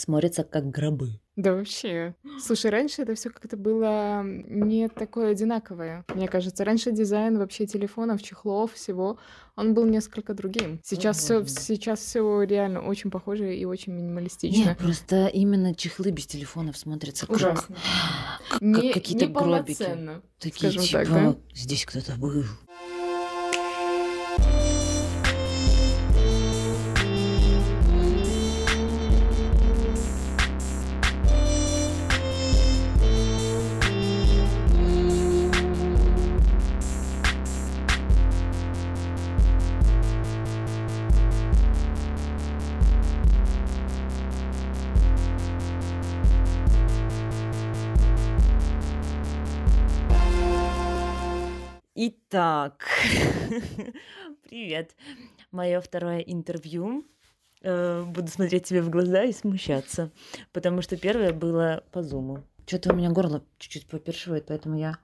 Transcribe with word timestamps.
смотрятся 0.00 0.44
как 0.44 0.70
гробы. 0.70 1.20
Да 1.36 1.54
вообще. 1.54 2.14
Слушай, 2.40 2.70
раньше 2.72 3.02
это 3.02 3.14
все 3.14 3.30
как-то 3.30 3.56
было 3.56 4.22
не 4.24 4.88
такое 4.88 5.30
одинаковое. 5.30 6.04
Мне 6.12 6.26
кажется, 6.26 6.64
раньше 6.64 6.90
дизайн 6.90 7.38
вообще 7.38 7.66
телефонов, 7.66 8.22
чехлов, 8.22 8.72
всего, 8.72 9.18
он 9.54 9.74
был 9.74 9.86
несколько 9.86 10.34
другим. 10.34 10.80
Сейчас 10.82 11.18
все, 11.18 11.44
сейчас 11.46 12.00
все 12.00 12.42
реально 12.42 12.82
очень 12.82 13.10
похоже 13.10 13.56
и 13.56 13.64
очень 13.64 13.92
минималистично. 13.92 14.70
Нет, 14.70 14.78
просто 14.78 15.26
именно 15.26 15.74
чехлы 15.74 16.10
без 16.10 16.26
телефонов 16.26 16.76
смотрятся 16.76 17.26
Ужасно. 17.28 17.76
как, 18.50 18.58
как 18.58 18.62
Не- 18.62 18.92
какие-то 18.92 19.26
гробики. 19.28 19.76
Такие 20.40 20.70
скажем 20.72 20.82
типа, 20.82 20.98
так, 21.04 21.08
да? 21.08 21.36
здесь 21.54 21.84
кто-то 21.84 22.14
был. 22.16 22.44
Итак, 52.38 52.84
привет. 54.48 54.92
Мое 55.50 55.80
второе 55.80 56.20
интервью. 56.20 57.04
Э, 57.62 58.04
Буду 58.06 58.28
смотреть 58.28 58.62
тебе 58.62 58.80
в 58.80 58.90
глаза 58.90 59.24
и 59.24 59.32
смущаться, 59.32 60.12
потому 60.52 60.80
что 60.80 60.96
первое 60.96 61.32
было 61.32 61.82
по 61.90 62.00
зуму. 62.00 62.44
Что-то 62.64 62.92
у 62.92 62.96
меня 62.96 63.10
горло 63.10 63.42
чуть-чуть 63.58 63.88
попершивает, 63.88 64.46
поэтому 64.46 64.78
я... 64.78 64.98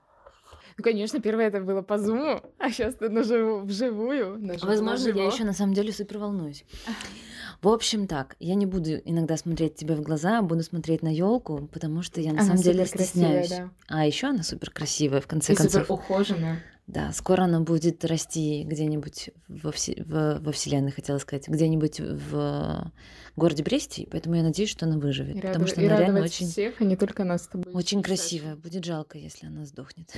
Ну, 0.77 0.83
конечно, 0.85 1.19
первое 1.19 1.47
это 1.47 1.59
было 1.59 1.81
по 1.81 1.97
зуму, 1.97 2.39
а 2.57 2.69
сейчас 2.69 2.95
ты 2.95 3.09
наживу, 3.09 3.65
вживую. 3.65 4.37
наживо, 4.39 4.67
Возможно, 4.67 5.07
я 5.09 5.13
наживо. 5.15 5.29
еще 5.33 5.43
на 5.43 5.51
самом 5.51 5.73
деле 5.73 5.91
супер 5.91 6.19
волнуюсь. 6.19 6.63
В 7.61 7.67
общем, 7.67 8.07
так, 8.07 8.37
я 8.39 8.55
не 8.55 8.65
буду 8.65 8.91
иногда 9.03 9.35
смотреть 9.35 9.75
тебе 9.75 9.95
в 9.95 10.01
глаза, 10.01 10.39
а 10.39 10.41
буду 10.41 10.63
смотреть 10.63 11.01
на 11.03 11.09
елку, 11.13 11.67
потому 11.73 12.01
что 12.01 12.21
я 12.21 12.31
на 12.31 12.39
Она 12.39 12.47
самом 12.51 12.61
деле 12.63 12.85
стесняюсь. 12.85 13.49
да. 13.49 13.71
А 13.89 14.05
еще 14.05 14.27
она 14.27 14.43
супер 14.43 14.71
красивая, 14.71 15.19
в 15.19 15.27
конце 15.27 15.51
И 15.51 15.55
концов. 15.57 15.81
супер 15.81 15.93
ухоженная. 15.95 16.63
Да, 16.87 17.11
скоро 17.13 17.43
она 17.43 17.61
будет 17.61 18.05
расти 18.05 18.63
где-нибудь 18.63 19.31
во, 19.47 19.71
все- 19.71 20.03
во- 20.05 20.37
во 20.39 20.51
Вселенной, 20.51 20.91
хотела 20.91 21.17
сказать, 21.17 21.47
где-нибудь 21.47 21.99
в 21.99 22.91
городе 23.35 23.63
Бресте, 23.63 24.07
поэтому 24.11 24.35
я 24.35 24.43
надеюсь, 24.43 24.69
что 24.69 24.85
она 24.85 24.97
выживет, 24.99 25.35
И, 25.35 25.41
потому 25.41 25.65
радов- 25.65 25.69
что 25.69 25.81
она 25.81 25.97
реально 25.99 26.21
очень, 26.21 26.47
всех, 26.47 26.79
а 26.79 26.83
не 26.83 26.95
только 26.95 27.23
нас 27.23 27.45
с 27.45 27.47
тобой. 27.47 27.73
очень 27.73 28.03
красивая. 28.03 28.55
Будет 28.55 28.85
жалко, 28.85 29.17
если 29.17 29.47
она 29.47 29.65
сдохнет. 29.65 30.13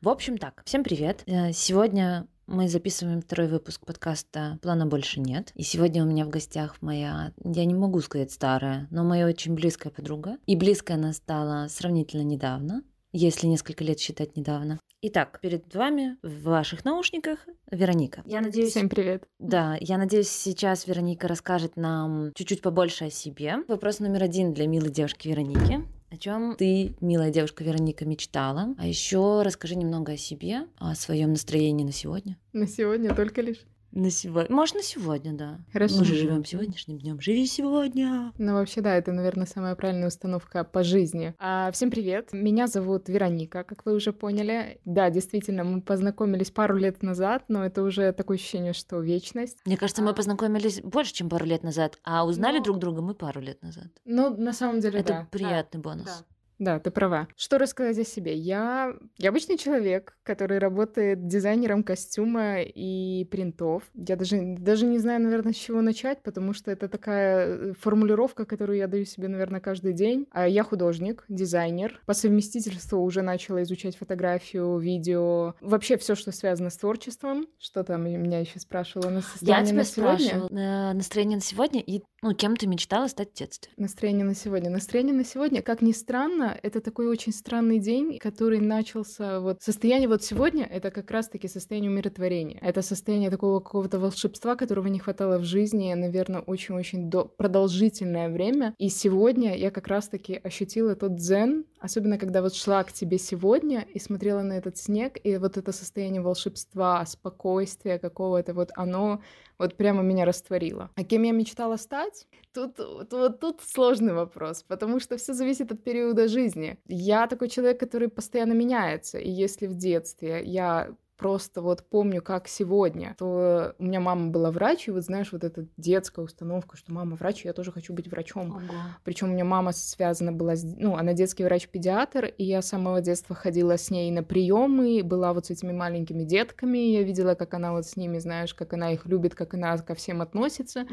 В 0.00 0.08
общем 0.08 0.36
так, 0.38 0.62
всем 0.64 0.84
привет. 0.84 1.22
Э, 1.26 1.52
Сегодня 1.52 2.28
мы 2.46 2.68
записываем 2.68 3.20
второй 3.20 3.48
выпуск 3.48 3.84
подкаста 3.84 4.58
«Плана 4.62 4.86
больше 4.86 5.20
нет». 5.20 5.50
И 5.54 5.62
сегодня 5.62 6.04
у 6.04 6.06
меня 6.06 6.24
в 6.24 6.28
гостях 6.28 6.76
моя, 6.82 7.32
я 7.44 7.64
не 7.64 7.74
могу 7.74 8.00
сказать 8.00 8.30
старая, 8.30 8.86
но 8.90 9.02
моя 9.04 9.26
очень 9.26 9.54
близкая 9.54 9.92
подруга. 9.92 10.36
И 10.46 10.54
близкая 10.54 10.98
она 10.98 11.12
стала 11.14 11.66
сравнительно 11.68 12.22
недавно, 12.22 12.82
если 13.12 13.46
несколько 13.46 13.84
лет 13.84 13.98
считать 14.00 14.36
недавно. 14.36 14.80
Итак, 15.00 15.38
перед 15.40 15.74
вами 15.74 16.16
в 16.22 16.42
ваших 16.42 16.84
наушниках 16.84 17.38
Вероника. 17.70 18.22
Я 18.26 18.40
надеюсь, 18.40 18.70
Всем 18.72 18.88
привет. 18.88 19.24
да, 19.38 19.76
я 19.80 19.96
надеюсь, 19.96 20.28
сейчас 20.28 20.86
Вероника 20.86 21.28
расскажет 21.28 21.76
нам 21.76 22.32
чуть-чуть 22.34 22.62
побольше 22.62 23.04
о 23.06 23.10
себе. 23.10 23.58
Вопрос 23.68 24.00
номер 24.00 24.24
один 24.24 24.52
для 24.52 24.66
милой 24.66 24.90
девушки 24.90 25.28
Вероники. 25.28 25.84
О 26.10 26.16
чем 26.16 26.56
ты, 26.56 26.94
милая 27.00 27.30
девушка 27.30 27.62
Вероника, 27.62 28.06
мечтала? 28.06 28.74
А 28.78 28.86
еще 28.86 29.42
расскажи 29.42 29.76
немного 29.76 30.12
о 30.12 30.16
себе, 30.16 30.66
о 30.78 30.94
своем 30.94 31.30
настроении 31.30 31.84
на 31.84 31.92
сегодня. 31.92 32.38
На 32.52 32.66
сегодня 32.66 33.14
только 33.14 33.42
лишь. 33.42 33.58
На 33.98 34.10
сегодня. 34.10 34.54
Может, 34.54 34.76
на 34.76 34.82
сегодня, 34.82 35.32
да. 35.32 35.58
Хорошо. 35.72 35.98
Мы 35.98 36.04
же 36.04 36.14
живем 36.14 36.44
сегодняшним 36.44 36.98
днем. 36.98 37.20
Живи 37.20 37.46
сегодня. 37.46 38.32
Ну, 38.38 38.52
вообще, 38.52 38.80
да, 38.80 38.94
это, 38.94 39.10
наверное, 39.10 39.44
самая 39.44 39.74
правильная 39.74 40.06
установка 40.06 40.62
по 40.62 40.84
жизни. 40.84 41.34
А, 41.40 41.72
всем 41.72 41.90
привет. 41.90 42.32
Меня 42.32 42.68
зовут 42.68 43.08
Вероника, 43.08 43.64
как 43.64 43.84
вы 43.84 43.94
уже 43.94 44.12
поняли. 44.12 44.80
Да, 44.84 45.10
действительно, 45.10 45.64
мы 45.64 45.82
познакомились 45.82 46.52
пару 46.52 46.76
лет 46.76 47.02
назад, 47.02 47.46
но 47.48 47.64
это 47.66 47.82
уже 47.82 48.12
такое 48.12 48.36
ощущение, 48.36 48.72
что 48.72 49.00
вечность. 49.00 49.58
Мне 49.66 49.76
кажется, 49.76 50.00
мы 50.00 50.10
А. 50.10 50.14
познакомились 50.14 50.80
больше, 50.80 51.12
чем 51.14 51.28
пару 51.28 51.44
лет 51.44 51.64
назад, 51.64 51.98
а 52.04 52.24
узнали 52.24 52.58
Ну, 52.58 52.64
друг 52.64 52.78
друга 52.78 53.02
мы 53.02 53.14
пару 53.14 53.40
лет 53.40 53.60
назад. 53.64 53.88
Ну, 54.04 54.30
на 54.30 54.52
самом 54.52 54.78
деле, 54.78 55.00
Это 55.00 55.08
да. 55.12 55.28
приятный 55.32 55.80
бонус. 55.80 56.04
Да. 56.06 56.24
Да, 56.58 56.80
ты 56.80 56.90
права. 56.90 57.28
Что 57.36 57.58
рассказать 57.58 57.98
о 57.98 58.04
себе? 58.04 58.34
Я, 58.34 58.94
я 59.16 59.28
обычный 59.30 59.56
человек, 59.58 60.16
который 60.24 60.58
работает 60.58 61.26
дизайнером 61.26 61.82
костюма 61.82 62.62
и 62.62 63.24
принтов. 63.30 63.84
Я 63.94 64.16
даже, 64.16 64.56
даже 64.58 64.86
не 64.86 64.98
знаю, 64.98 65.22
наверное, 65.22 65.52
с 65.52 65.56
чего 65.56 65.80
начать, 65.82 66.22
потому 66.22 66.52
что 66.52 66.70
это 66.70 66.88
такая 66.88 67.46
э, 67.46 67.72
формулировка, 67.78 68.44
которую 68.44 68.78
я 68.78 68.88
даю 68.88 69.04
себе, 69.04 69.28
наверное, 69.28 69.60
каждый 69.60 69.92
день. 69.92 70.26
А 70.30 70.48
я 70.48 70.64
художник, 70.64 71.24
дизайнер. 71.28 72.00
По 72.06 72.14
совместительству 72.14 73.00
уже 73.02 73.22
начала 73.22 73.62
изучать 73.62 73.96
фотографию, 73.96 74.78
видео, 74.78 75.54
вообще 75.60 75.96
все, 75.96 76.14
что 76.14 76.32
связано 76.32 76.70
с 76.70 76.76
творчеством. 76.76 77.46
Что 77.58 77.84
там 77.84 78.04
меня 78.04 78.40
еще 78.40 78.58
спрашивала 78.58 79.10
на 79.10 79.16
Я 79.16 79.22
состояние 79.22 79.66
тебя 79.66 79.76
на 79.78 79.84
сегодня? 79.84 80.18
спрашивала 80.18 80.48
э, 80.58 80.92
настроение 80.94 81.36
на 81.36 81.42
сегодня 81.42 81.80
и 81.80 82.02
ну, 82.20 82.34
кем 82.34 82.56
ты 82.56 82.66
мечтала 82.66 83.06
стать 83.06 83.30
в 83.30 83.34
детстве? 83.34 83.72
Настроение 83.76 84.24
на 84.24 84.34
сегодня. 84.34 84.70
Настроение 84.70 85.14
на 85.14 85.24
сегодня, 85.24 85.62
как 85.62 85.82
ни 85.82 85.92
странно, 85.92 86.58
это 86.62 86.80
такой 86.80 87.06
очень 87.06 87.32
странный 87.32 87.78
день, 87.78 88.18
который 88.18 88.60
начался 88.60 89.38
вот 89.38 89.62
состояние 89.62 90.08
вот 90.08 90.24
сегодня, 90.24 90.64
это 90.64 90.90
как 90.90 91.10
раз-таки 91.12 91.46
состояние 91.46 91.92
умиротворения. 91.92 92.58
Это 92.60 92.82
состояние 92.82 93.30
такого 93.30 93.60
какого-то 93.60 94.00
волшебства, 94.00 94.56
которого 94.56 94.88
не 94.88 94.98
хватало 94.98 95.38
в 95.38 95.44
жизни, 95.44 95.94
наверное, 95.94 96.40
очень-очень 96.40 97.08
до- 97.08 97.26
продолжительное 97.26 98.28
время. 98.28 98.74
И 98.78 98.88
сегодня 98.88 99.56
я 99.56 99.70
как 99.70 99.86
раз-таки 99.86 100.40
ощутила 100.42 100.96
тот 100.96 101.14
дзен, 101.14 101.66
особенно 101.78 102.18
когда 102.18 102.42
вот 102.42 102.54
шла 102.54 102.82
к 102.82 102.92
тебе 102.92 103.18
сегодня 103.18 103.86
и 103.94 104.00
смотрела 104.00 104.42
на 104.42 104.54
этот 104.54 104.76
снег, 104.76 105.18
и 105.22 105.36
вот 105.36 105.56
это 105.56 105.70
состояние 105.70 106.20
волшебства, 106.20 107.06
спокойствия 107.06 108.00
какого-то, 108.00 108.54
вот 108.54 108.70
оно 108.74 109.20
вот 109.58 109.76
прямо 109.76 110.02
меня 110.02 110.24
растворило. 110.24 110.90
А 110.94 111.04
кем 111.04 111.22
я 111.22 111.32
мечтала 111.32 111.76
стать? 111.76 112.26
Тут, 112.52 112.78
вот, 112.78 113.40
тут 113.40 113.60
сложный 113.62 114.14
вопрос, 114.14 114.62
потому 114.62 115.00
что 115.00 115.16
все 115.16 115.32
зависит 115.34 115.72
от 115.72 115.82
периода 115.82 116.28
жизни. 116.28 116.78
Я 116.86 117.26
такой 117.26 117.48
человек, 117.48 117.80
который 117.80 118.08
постоянно 118.08 118.52
меняется, 118.52 119.18
и 119.18 119.30
если 119.30 119.66
в 119.66 119.74
детстве 119.74 120.42
я 120.44 120.94
просто 121.18 121.60
вот 121.60 121.84
помню, 121.90 122.22
как 122.22 122.48
сегодня, 122.48 123.14
то 123.18 123.74
у 123.78 123.84
меня 123.84 124.00
мама 124.00 124.30
была 124.30 124.50
врач, 124.50 124.88
и 124.88 124.92
вот 124.92 125.02
знаешь, 125.02 125.32
вот 125.32 125.44
эта 125.44 125.66
детская 125.76 126.24
установка, 126.24 126.76
что 126.76 126.92
мама 126.92 127.16
врач, 127.16 127.44
я 127.44 127.52
тоже 127.52 127.72
хочу 127.72 127.92
быть 127.92 128.08
врачом. 128.08 128.60
Причем 129.04 129.30
у 129.30 129.32
меня 129.32 129.44
мама 129.44 129.72
связана 129.72 130.32
была, 130.32 130.54
с, 130.54 130.62
ну, 130.64 130.96
она 130.96 131.12
детский 131.12 131.44
врач-педиатр, 131.44 132.26
и 132.26 132.44
я 132.44 132.62
с 132.62 132.68
самого 132.68 133.00
детства 133.00 133.34
ходила 133.34 133.76
с 133.76 133.90
ней 133.90 134.10
на 134.12 134.22
приемы, 134.22 135.02
была 135.02 135.32
вот 135.32 135.46
с 135.46 135.50
этими 135.50 135.72
маленькими 135.72 136.22
детками, 136.22 136.78
я 136.78 137.02
видела, 137.02 137.34
как 137.34 137.52
она 137.54 137.72
вот 137.72 137.86
с 137.86 137.96
ними, 137.96 138.18
знаешь, 138.18 138.54
как 138.54 138.72
она 138.72 138.92
их 138.92 139.04
любит, 139.06 139.34
как 139.34 139.54
она 139.54 139.76
ко 139.78 139.94
всем 139.94 140.22
относится. 140.22 140.86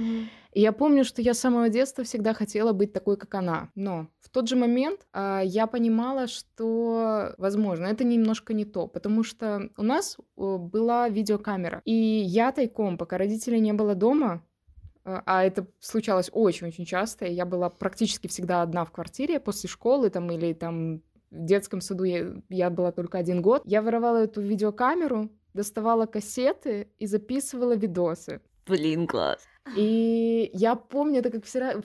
И 0.54 0.62
я 0.62 0.72
помню, 0.72 1.04
что 1.04 1.22
я 1.22 1.34
с 1.34 1.40
самого 1.40 1.70
детства 1.70 2.04
всегда 2.04 2.34
хотела 2.34 2.72
быть 2.72 2.94
такой, 2.94 3.18
как 3.18 3.36
она. 3.36 3.70
Но 3.76 4.08
в 4.22 4.30
тот 4.30 4.48
же 4.48 4.56
момент 4.56 5.02
а, 5.12 5.42
я 5.44 5.68
понимала, 5.68 6.28
что, 6.28 7.36
возможно, 7.38 7.88
это 7.88 8.06
немножко 8.06 8.54
не 8.54 8.64
то, 8.66 8.88
потому 8.88 9.24
что 9.24 9.70
у 9.78 9.84
нас 9.84 10.15
э, 10.20 10.58
была 10.58 11.10
видеокамера. 11.10 11.82
И 11.86 11.94
я 11.94 12.52
тайком, 12.52 12.98
пока 12.98 13.18
родителей 13.18 13.60
не 13.60 13.74
было 13.74 13.96
дома, 13.96 14.44
э, 15.04 15.22
а 15.26 15.44
это 15.44 15.68
случалось 15.80 16.30
очень-очень 16.32 16.86
часто, 16.86 17.26
я 17.26 17.46
была 17.46 17.70
практически 17.70 18.28
всегда 18.28 18.62
одна 18.62 18.86
в 18.86 18.92
квартире 18.92 19.40
после 19.40 19.70
школы 19.70 20.10
там 20.10 20.32
или 20.32 20.54
там 20.54 21.02
в 21.32 21.46
детском 21.46 21.82
саду 21.82 22.04
я, 22.04 22.34
я 22.50 22.70
была 22.70 22.92
только 22.92 23.18
один 23.18 23.42
год. 23.42 23.62
Я 23.66 23.82
воровала 23.82 24.24
эту 24.24 24.42
видеокамеру, 24.42 25.30
доставала 25.54 26.06
кассеты 26.06 26.88
и 26.98 27.08
записывала 27.08 27.76
видосы. 27.76 28.42
Блин, 28.66 29.08
класс. 29.08 29.46
И 29.76 30.52
я 30.54 30.76
помню 30.76 31.20
это 31.20 31.30
как 31.32 31.46
вчера, 31.46 31.76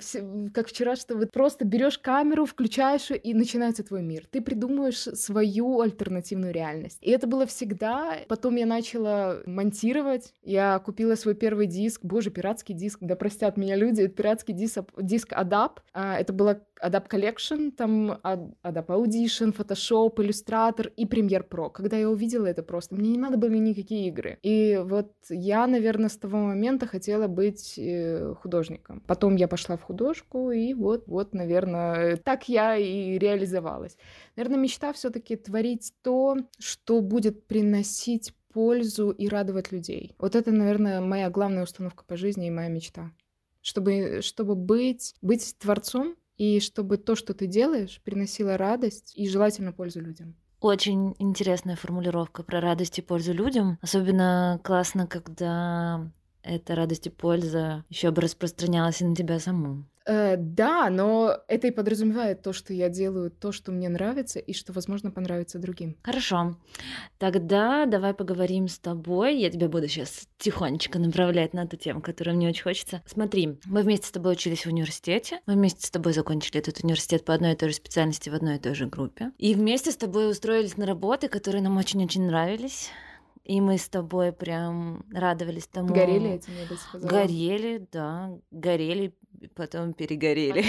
как 0.52 0.68
вчера, 0.68 0.96
что 0.96 1.16
вот 1.16 1.32
просто 1.32 1.64
берешь 1.64 1.98
камеру, 1.98 2.44
включаешь 2.44 3.10
её, 3.10 3.20
и 3.20 3.34
начинается 3.34 3.82
твой 3.82 4.02
мир. 4.02 4.26
Ты 4.30 4.40
придумываешь 4.40 4.98
свою 4.98 5.80
альтернативную 5.80 6.52
реальность. 6.52 6.98
И 7.00 7.10
это 7.10 7.26
было 7.26 7.46
всегда. 7.46 8.18
Потом 8.28 8.56
я 8.56 8.66
начала 8.66 9.40
монтировать. 9.46 10.34
Я 10.42 10.78
купила 10.78 11.14
свой 11.14 11.34
первый 11.34 11.66
диск. 11.66 12.04
Боже, 12.04 12.30
пиратский 12.30 12.74
диск. 12.74 12.98
Да 13.00 13.16
простят 13.16 13.56
меня 13.56 13.76
люди. 13.76 14.02
Это 14.02 14.14
пиратский 14.14 14.54
диск, 14.54 14.80
диск 15.00 15.32
Adap. 15.32 15.78
А, 15.92 16.18
Это 16.18 16.32
была 16.32 16.60
Adobe 16.82 17.08
Collection, 17.08 17.70
там 17.70 18.12
Adobe 18.22 18.86
Audition, 18.86 19.56
Photoshop, 19.56 20.16
Illustrator 20.16 20.92
и 20.96 21.04
Premiere 21.04 21.46
Pro. 21.48 21.70
Когда 21.70 21.96
я 21.96 22.08
увидела 22.08 22.46
это 22.46 22.62
просто, 22.62 22.94
мне 22.94 23.10
не 23.10 23.18
надо 23.18 23.36
были 23.36 23.58
никакие 23.58 24.08
игры. 24.08 24.38
И 24.42 24.80
вот 24.82 25.12
я, 25.28 25.66
наверное, 25.66 26.08
с 26.08 26.16
того 26.16 26.38
момента 26.38 26.86
хотела 26.86 27.26
быть 27.26 27.74
э, 27.78 28.34
художником. 28.40 29.02
Потом 29.06 29.36
я 29.36 29.48
пошла 29.48 29.76
в 29.76 29.82
художку, 29.82 30.50
и 30.50 30.74
вот, 30.74 31.06
вот, 31.06 31.34
наверное, 31.34 32.16
так 32.16 32.48
я 32.48 32.76
и 32.76 33.18
реализовалась. 33.18 33.96
Наверное, 34.36 34.58
мечта 34.58 34.92
все-таки 34.92 35.36
творить 35.36 35.92
то, 36.02 36.36
что 36.58 37.00
будет 37.00 37.46
приносить 37.46 38.34
пользу 38.52 39.10
и 39.10 39.28
радовать 39.28 39.72
людей. 39.72 40.14
Вот 40.18 40.34
это, 40.34 40.50
наверное, 40.50 41.00
моя 41.00 41.30
главная 41.30 41.62
установка 41.62 42.04
по 42.04 42.16
жизни 42.16 42.48
и 42.48 42.50
моя 42.50 42.68
мечта. 42.68 43.12
Чтобы, 43.62 44.20
чтобы 44.22 44.54
быть, 44.54 45.14
быть 45.20 45.54
творцом, 45.58 46.16
и 46.40 46.58
чтобы 46.58 46.96
то, 46.96 47.16
что 47.16 47.34
ты 47.34 47.46
делаешь, 47.46 48.00
приносило 48.02 48.56
радость 48.56 49.12
и 49.14 49.28
желательно 49.28 49.74
пользу 49.74 50.00
людям. 50.00 50.34
Очень 50.62 51.14
интересная 51.18 51.76
формулировка 51.76 52.42
про 52.42 52.62
радость 52.62 52.98
и 52.98 53.02
пользу 53.02 53.34
людям. 53.34 53.78
Особенно 53.82 54.58
классно, 54.64 55.06
когда 55.06 56.10
эта 56.42 56.74
радость 56.74 57.08
и 57.08 57.10
польза 57.10 57.84
еще 57.90 58.10
бы 58.10 58.22
распространялась 58.22 59.02
и 59.02 59.04
на 59.04 59.14
тебя 59.14 59.38
саму. 59.38 59.84
Э, 60.10 60.34
да, 60.36 60.90
но 60.90 61.38
это 61.46 61.68
и 61.68 61.70
подразумевает 61.70 62.42
то, 62.42 62.52
что 62.52 62.74
я 62.74 62.88
делаю 62.88 63.30
то, 63.30 63.52
что 63.52 63.70
мне 63.70 63.88
нравится, 63.88 64.40
и 64.40 64.52
что, 64.52 64.72
возможно, 64.72 65.12
понравится 65.12 65.60
другим. 65.60 65.96
Хорошо. 66.02 66.56
Тогда 67.18 67.86
давай 67.86 68.12
поговорим 68.12 68.66
с 68.66 68.80
тобой. 68.80 69.38
Я 69.38 69.50
тебя 69.50 69.68
буду 69.68 69.86
сейчас 69.86 70.26
тихонечко 70.36 70.98
направлять 70.98 71.54
на 71.54 71.64
ту 71.68 71.76
тему, 71.76 72.00
которую 72.00 72.36
мне 72.36 72.48
очень 72.48 72.64
хочется. 72.64 73.02
Смотри, 73.06 73.60
мы 73.66 73.82
вместе 73.82 74.08
с 74.08 74.10
тобой 74.10 74.32
учились 74.32 74.66
в 74.66 74.68
университете. 74.68 75.42
Мы 75.46 75.54
вместе 75.54 75.86
с 75.86 75.90
тобой 75.90 76.12
закончили 76.12 76.58
этот 76.58 76.82
университет 76.82 77.24
по 77.24 77.32
одной 77.32 77.52
и 77.52 77.56
той 77.56 77.68
же 77.68 77.76
специальности 77.76 78.30
в 78.30 78.34
одной 78.34 78.56
и 78.56 78.58
той 78.58 78.74
же 78.74 78.86
группе. 78.86 79.30
И 79.38 79.54
вместе 79.54 79.92
с 79.92 79.96
тобой 79.96 80.28
устроились 80.28 80.76
на 80.76 80.86
работы, 80.86 81.28
которые 81.28 81.62
нам 81.62 81.76
очень-очень 81.76 82.26
нравились. 82.26 82.90
И 83.44 83.60
мы 83.60 83.78
с 83.78 83.88
тобой 83.88 84.32
прям 84.32 85.04
радовались 85.12 85.66
тому. 85.66 85.94
Горели 85.94 86.30
этим, 86.30 86.52
я 86.60 86.66
бы 86.66 86.76
сказала. 86.76 87.10
Горели, 87.10 87.88
да, 87.90 88.30
горели, 88.50 89.14
потом 89.48 89.92
перегорели. 89.92 90.64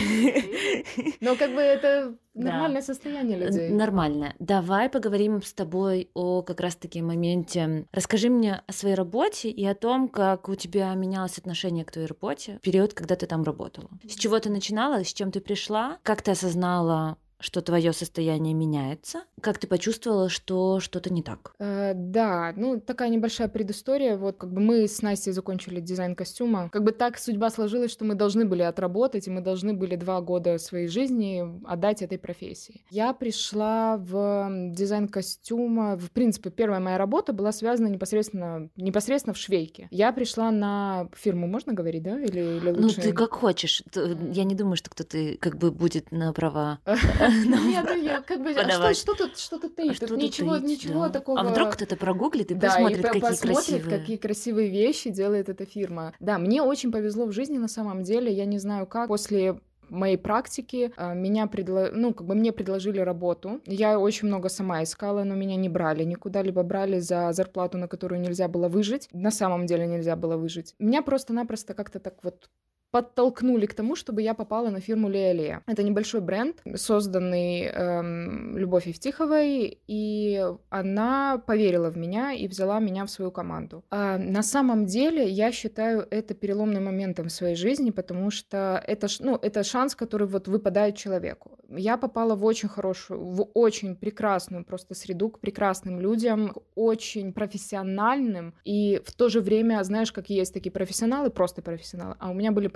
Но 1.22 1.36
как 1.36 1.54
бы 1.54 1.62
это 1.62 2.16
нормальное 2.34 2.82
состояние 2.82 3.38
людей. 3.38 3.70
Нормально. 3.70 4.36
Давай 4.40 4.90
поговорим 4.90 5.42
с 5.42 5.54
тобой 5.54 6.10
о 6.14 6.42
как 6.42 6.60
раз-таки 6.60 7.02
моменте. 7.02 7.86
Расскажи 7.92 8.30
мне 8.30 8.62
о 8.66 8.72
своей 8.72 8.96
работе 8.96 9.50
и 9.50 9.66
о 9.66 9.76
том, 9.76 10.08
как 10.08 10.50
у 10.50 10.56
тебя 10.56 10.94
менялось 10.94 11.38
отношение 11.38 11.86
к 11.86 11.92
твоей 11.92 12.08
работе 12.08 12.58
в 12.58 12.62
период, 12.62 12.94
когда 12.94 13.16
ты 13.16 13.26
там 13.28 13.44
работала. 13.44 13.90
С 14.08 14.16
чего 14.16 14.40
ты 14.40 14.50
начинала, 14.50 15.04
с 15.04 15.14
чем 15.14 15.32
ты 15.32 15.42
пришла, 15.42 15.98
как 16.04 16.22
ты 16.22 16.32
осознала 16.32 17.18
что 17.42 17.62
твое 17.62 17.94
состояние 17.94 18.54
меняется. 18.54 19.24
Как 19.42 19.58
ты 19.58 19.68
почувствовала, 19.68 20.30
что 20.30 20.80
что-то 20.80 21.12
не 21.12 21.24
так? 21.24 21.54
Э, 21.60 21.94
да, 21.94 22.54
ну 22.56 22.80
такая 22.80 23.10
небольшая 23.10 23.48
предыстория. 23.48 24.18
Вот 24.18 24.38
как 24.38 24.52
бы 24.54 24.62
мы 24.62 24.88
с 24.88 25.02
Настей 25.02 25.32
закончили 25.32 25.80
дизайн 25.80 26.16
костюма. 26.16 26.70
Как 26.70 26.84
бы 26.84 26.92
так 26.92 27.18
судьба 27.18 27.50
сложилась, 27.50 27.92
что 27.92 28.06
мы 28.06 28.16
должны 28.16 28.46
были 28.46 28.62
отработать, 28.62 29.28
и 29.28 29.32
мы 29.32 29.42
должны 29.42 29.74
были 29.74 29.96
два 29.96 30.22
года 30.22 30.58
своей 30.58 30.88
жизни 30.88 31.44
отдать 31.66 32.02
этой 32.02 32.18
профессии. 32.18 32.86
Я 32.90 33.14
пришла 33.14 33.98
в 33.98 34.50
дизайн 34.72 35.08
костюма. 35.08 35.98
В 35.98 36.12
принципе, 36.12 36.50
первая 36.50 36.80
моя 36.80 36.98
работа 36.98 37.34
была 37.34 37.52
связана 37.52 37.88
непосредственно, 37.88 38.70
непосредственно 38.76 39.34
в 39.34 39.38
швейке. 39.38 39.88
Я 39.92 40.12
пришла 40.12 40.52
на 40.52 41.10
фирму, 41.16 41.48
можно 41.48 41.74
говорить, 41.74 42.04
да? 42.04 42.20
Или, 42.20 42.58
или 42.58 42.72
ну, 42.72 42.84
лучше... 42.84 42.98
Ну, 42.98 43.04
ты 43.04 43.14
как 43.14 43.34
хочешь. 43.34 43.84
Я 43.96 44.44
не 44.44 44.56
думаю, 44.56 44.76
что 44.76 44.90
кто-то 44.90 45.36
как 45.40 45.58
бы 45.58 45.72
будет 45.72 46.12
на 46.12 46.34
права 46.34 46.80
Нет, 47.46 47.86
ну 47.88 48.02
я 48.02 48.22
как 48.22 48.42
бы... 48.42 48.52
А 48.52 48.94
что 48.94 49.14
тут 49.14 49.38
что 49.38 49.60
тут 49.60 49.76
таить? 49.76 50.00
Тут 50.00 50.12
ничего 50.12 50.58
ничего 50.58 51.10
такого... 51.10 51.40
А 51.40 51.44
вдруг 51.44 51.74
кто-то 51.74 51.96
прогуглит 51.96 52.52
и 52.52 52.56
посмотрит, 52.56 53.02
какие 53.02 53.22
красивые... 53.22 54.00
какие 54.00 54.18
красивые 54.18 54.70
вещи 54.70 55.10
делает 55.10 55.50
эта 55.50 55.66
фирма. 55.66 56.14
Да, 56.20 56.38
мне 56.38 56.62
очень 56.62 56.92
повезло 56.92 57.26
в 57.26 57.32
жизни 57.32 57.58
на 57.58 57.68
самом 57.68 58.04
деле. 58.04 58.32
Я 58.32 58.46
не 58.46 58.58
знаю 58.58 58.86
как. 58.88 59.08
После 59.08 59.60
моей 59.92 60.18
практики 60.18 60.92
а, 60.96 61.14
меня 61.14 61.48
предло... 61.48 61.90
ну, 61.92 62.14
как 62.14 62.26
бы 62.26 62.34
мне 62.34 62.52
предложили 62.52 63.00
работу. 63.00 63.62
Я 63.66 64.00
очень 64.00 64.28
много 64.28 64.50
сама 64.50 64.84
искала, 64.84 65.24
но 65.24 65.36
меня 65.36 65.56
не 65.56 65.70
брали 65.70 66.04
никуда, 66.04 66.42
либо 66.42 66.64
брали 66.64 67.00
за 67.00 67.32
зарплату, 67.34 67.78
на 67.78 67.88
которую 67.88 68.22
нельзя 68.22 68.48
было 68.48 68.70
выжить. 68.70 69.10
На 69.12 69.32
самом 69.32 69.66
деле 69.66 69.86
нельзя 69.86 70.16
было 70.16 70.38
выжить. 70.38 70.74
Меня 70.80 71.02
просто-напросто 71.02 71.74
как-то 71.74 72.00
так 72.00 72.16
вот 72.24 72.50
подтолкнули 72.92 73.66
к 73.66 73.74
тому, 73.74 73.96
чтобы 73.96 74.22
я 74.22 74.34
попала 74.34 74.70
на 74.70 74.80
фирму 74.80 75.10
Леолея. 75.10 75.64
Это 75.66 75.84
небольшой 75.84 76.22
бренд, 76.22 76.62
созданный 76.76 77.62
эм, 77.64 78.58
Любовь 78.58 78.88
Евтиховой, 78.88 79.80
и 79.88 80.46
она 80.70 81.42
поверила 81.46 81.90
в 81.90 81.98
меня 81.98 82.34
и 82.34 82.48
взяла 82.48 82.80
меня 82.80 83.06
в 83.06 83.10
свою 83.10 83.32
команду. 83.32 83.84
А 83.90 84.18
на 84.18 84.44
самом 84.44 84.86
деле 84.86 85.28
я 85.28 85.52
считаю 85.52 86.06
это 86.12 86.34
переломным 86.34 86.86
моментом 86.86 87.28
в 87.28 87.32
своей 87.32 87.56
жизни, 87.56 87.92
потому 87.92 88.32
что 88.32 88.84
это, 88.88 89.08
ну, 89.20 89.38
это 89.42 89.64
шанс, 89.64 89.96
который 89.96 90.28
вот 90.28 90.48
выпадает 90.48 90.98
человеку. 90.98 91.58
Я 91.70 91.98
попала 91.98 92.36
в 92.36 92.44
очень 92.44 92.68
хорошую, 92.70 93.22
в 93.22 93.50
очень 93.54 93.96
прекрасную 93.96 94.66
просто 94.66 94.94
среду, 94.94 95.30
к 95.30 95.40
прекрасным 95.40 96.02
людям, 96.02 96.54
очень 96.76 97.32
профессиональным, 97.32 98.54
и 98.66 99.02
в 99.06 99.14
то 99.14 99.30
же 99.30 99.40
время, 99.40 99.82
знаешь, 99.84 100.12
как 100.12 100.30
есть 100.30 100.54
такие 100.54 100.72
профессионалы, 100.72 101.30
просто 101.30 101.62
профессионалы, 101.62 102.16
а 102.20 102.30
у 102.30 102.34
меня 102.34 102.52
были 102.52 102.68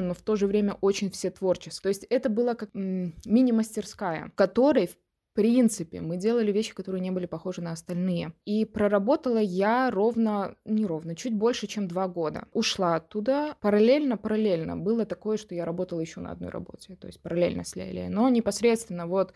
но 0.00 0.14
в 0.14 0.22
то 0.22 0.36
же 0.36 0.46
время 0.46 0.76
очень 0.80 1.10
все 1.10 1.30
творческие. 1.30 1.82
То 1.82 1.88
есть 1.88 2.04
это 2.04 2.28
была 2.28 2.54
как 2.54 2.70
мини-мастерская, 2.74 4.28
в 4.28 4.34
которой, 4.34 4.86
в 4.88 4.96
принципе, 5.34 6.00
мы 6.00 6.16
делали 6.16 6.50
вещи, 6.50 6.74
которые 6.74 7.00
не 7.02 7.10
были 7.10 7.26
похожи 7.26 7.60
на 7.60 7.72
остальные. 7.72 8.32
И 8.46 8.64
проработала 8.64 9.38
я 9.38 9.90
ровно, 9.90 10.56
не 10.64 10.86
ровно, 10.86 11.14
чуть 11.14 11.34
больше, 11.34 11.66
чем 11.66 11.88
два 11.88 12.08
года. 12.08 12.48
Ушла 12.52 12.96
оттуда. 12.96 13.54
Параллельно, 13.60 14.16
параллельно 14.16 14.76
было 14.76 15.04
такое, 15.04 15.36
что 15.36 15.54
я 15.54 15.64
работала 15.64 16.00
еще 16.00 16.20
на 16.20 16.32
одной 16.32 16.50
работе, 16.50 16.96
то 16.96 17.06
есть 17.06 17.20
параллельно 17.20 17.64
с 17.64 17.76
Лелией. 17.76 18.08
Но 18.08 18.28
непосредственно 18.28 19.06
вот 19.06 19.34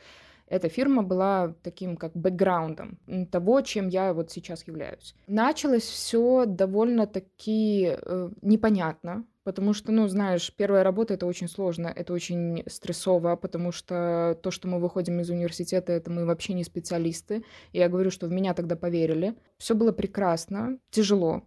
эта 0.50 0.68
фирма 0.68 1.02
была 1.02 1.54
таким 1.62 1.96
как 1.96 2.12
бэкграундом 2.14 2.98
того, 3.30 3.60
чем 3.60 3.88
я 3.88 4.12
вот 4.12 4.30
сейчас 4.30 4.66
являюсь. 4.66 5.14
Началось 5.28 5.84
все 5.84 6.44
довольно-таки 6.44 7.96
э, 7.96 8.30
непонятно, 8.42 9.24
Потому 9.42 9.72
что, 9.72 9.90
ну, 9.90 10.06
знаешь, 10.06 10.52
первая 10.54 10.84
работа 10.84 11.14
это 11.14 11.26
очень 11.26 11.48
сложно, 11.48 11.88
это 11.88 12.12
очень 12.12 12.62
стрессово, 12.68 13.36
потому 13.36 13.72
что 13.72 14.38
то, 14.42 14.50
что 14.50 14.68
мы 14.68 14.78
выходим 14.78 15.20
из 15.20 15.30
университета, 15.30 15.92
это 15.92 16.10
мы 16.10 16.26
вообще 16.26 16.52
не 16.52 16.62
специалисты. 16.62 17.42
И 17.72 17.78
я 17.78 17.88
говорю, 17.88 18.10
что 18.10 18.26
в 18.26 18.32
меня 18.32 18.52
тогда 18.52 18.76
поверили. 18.76 19.34
Все 19.56 19.74
было 19.74 19.92
прекрасно, 19.92 20.78
тяжело, 20.90 21.42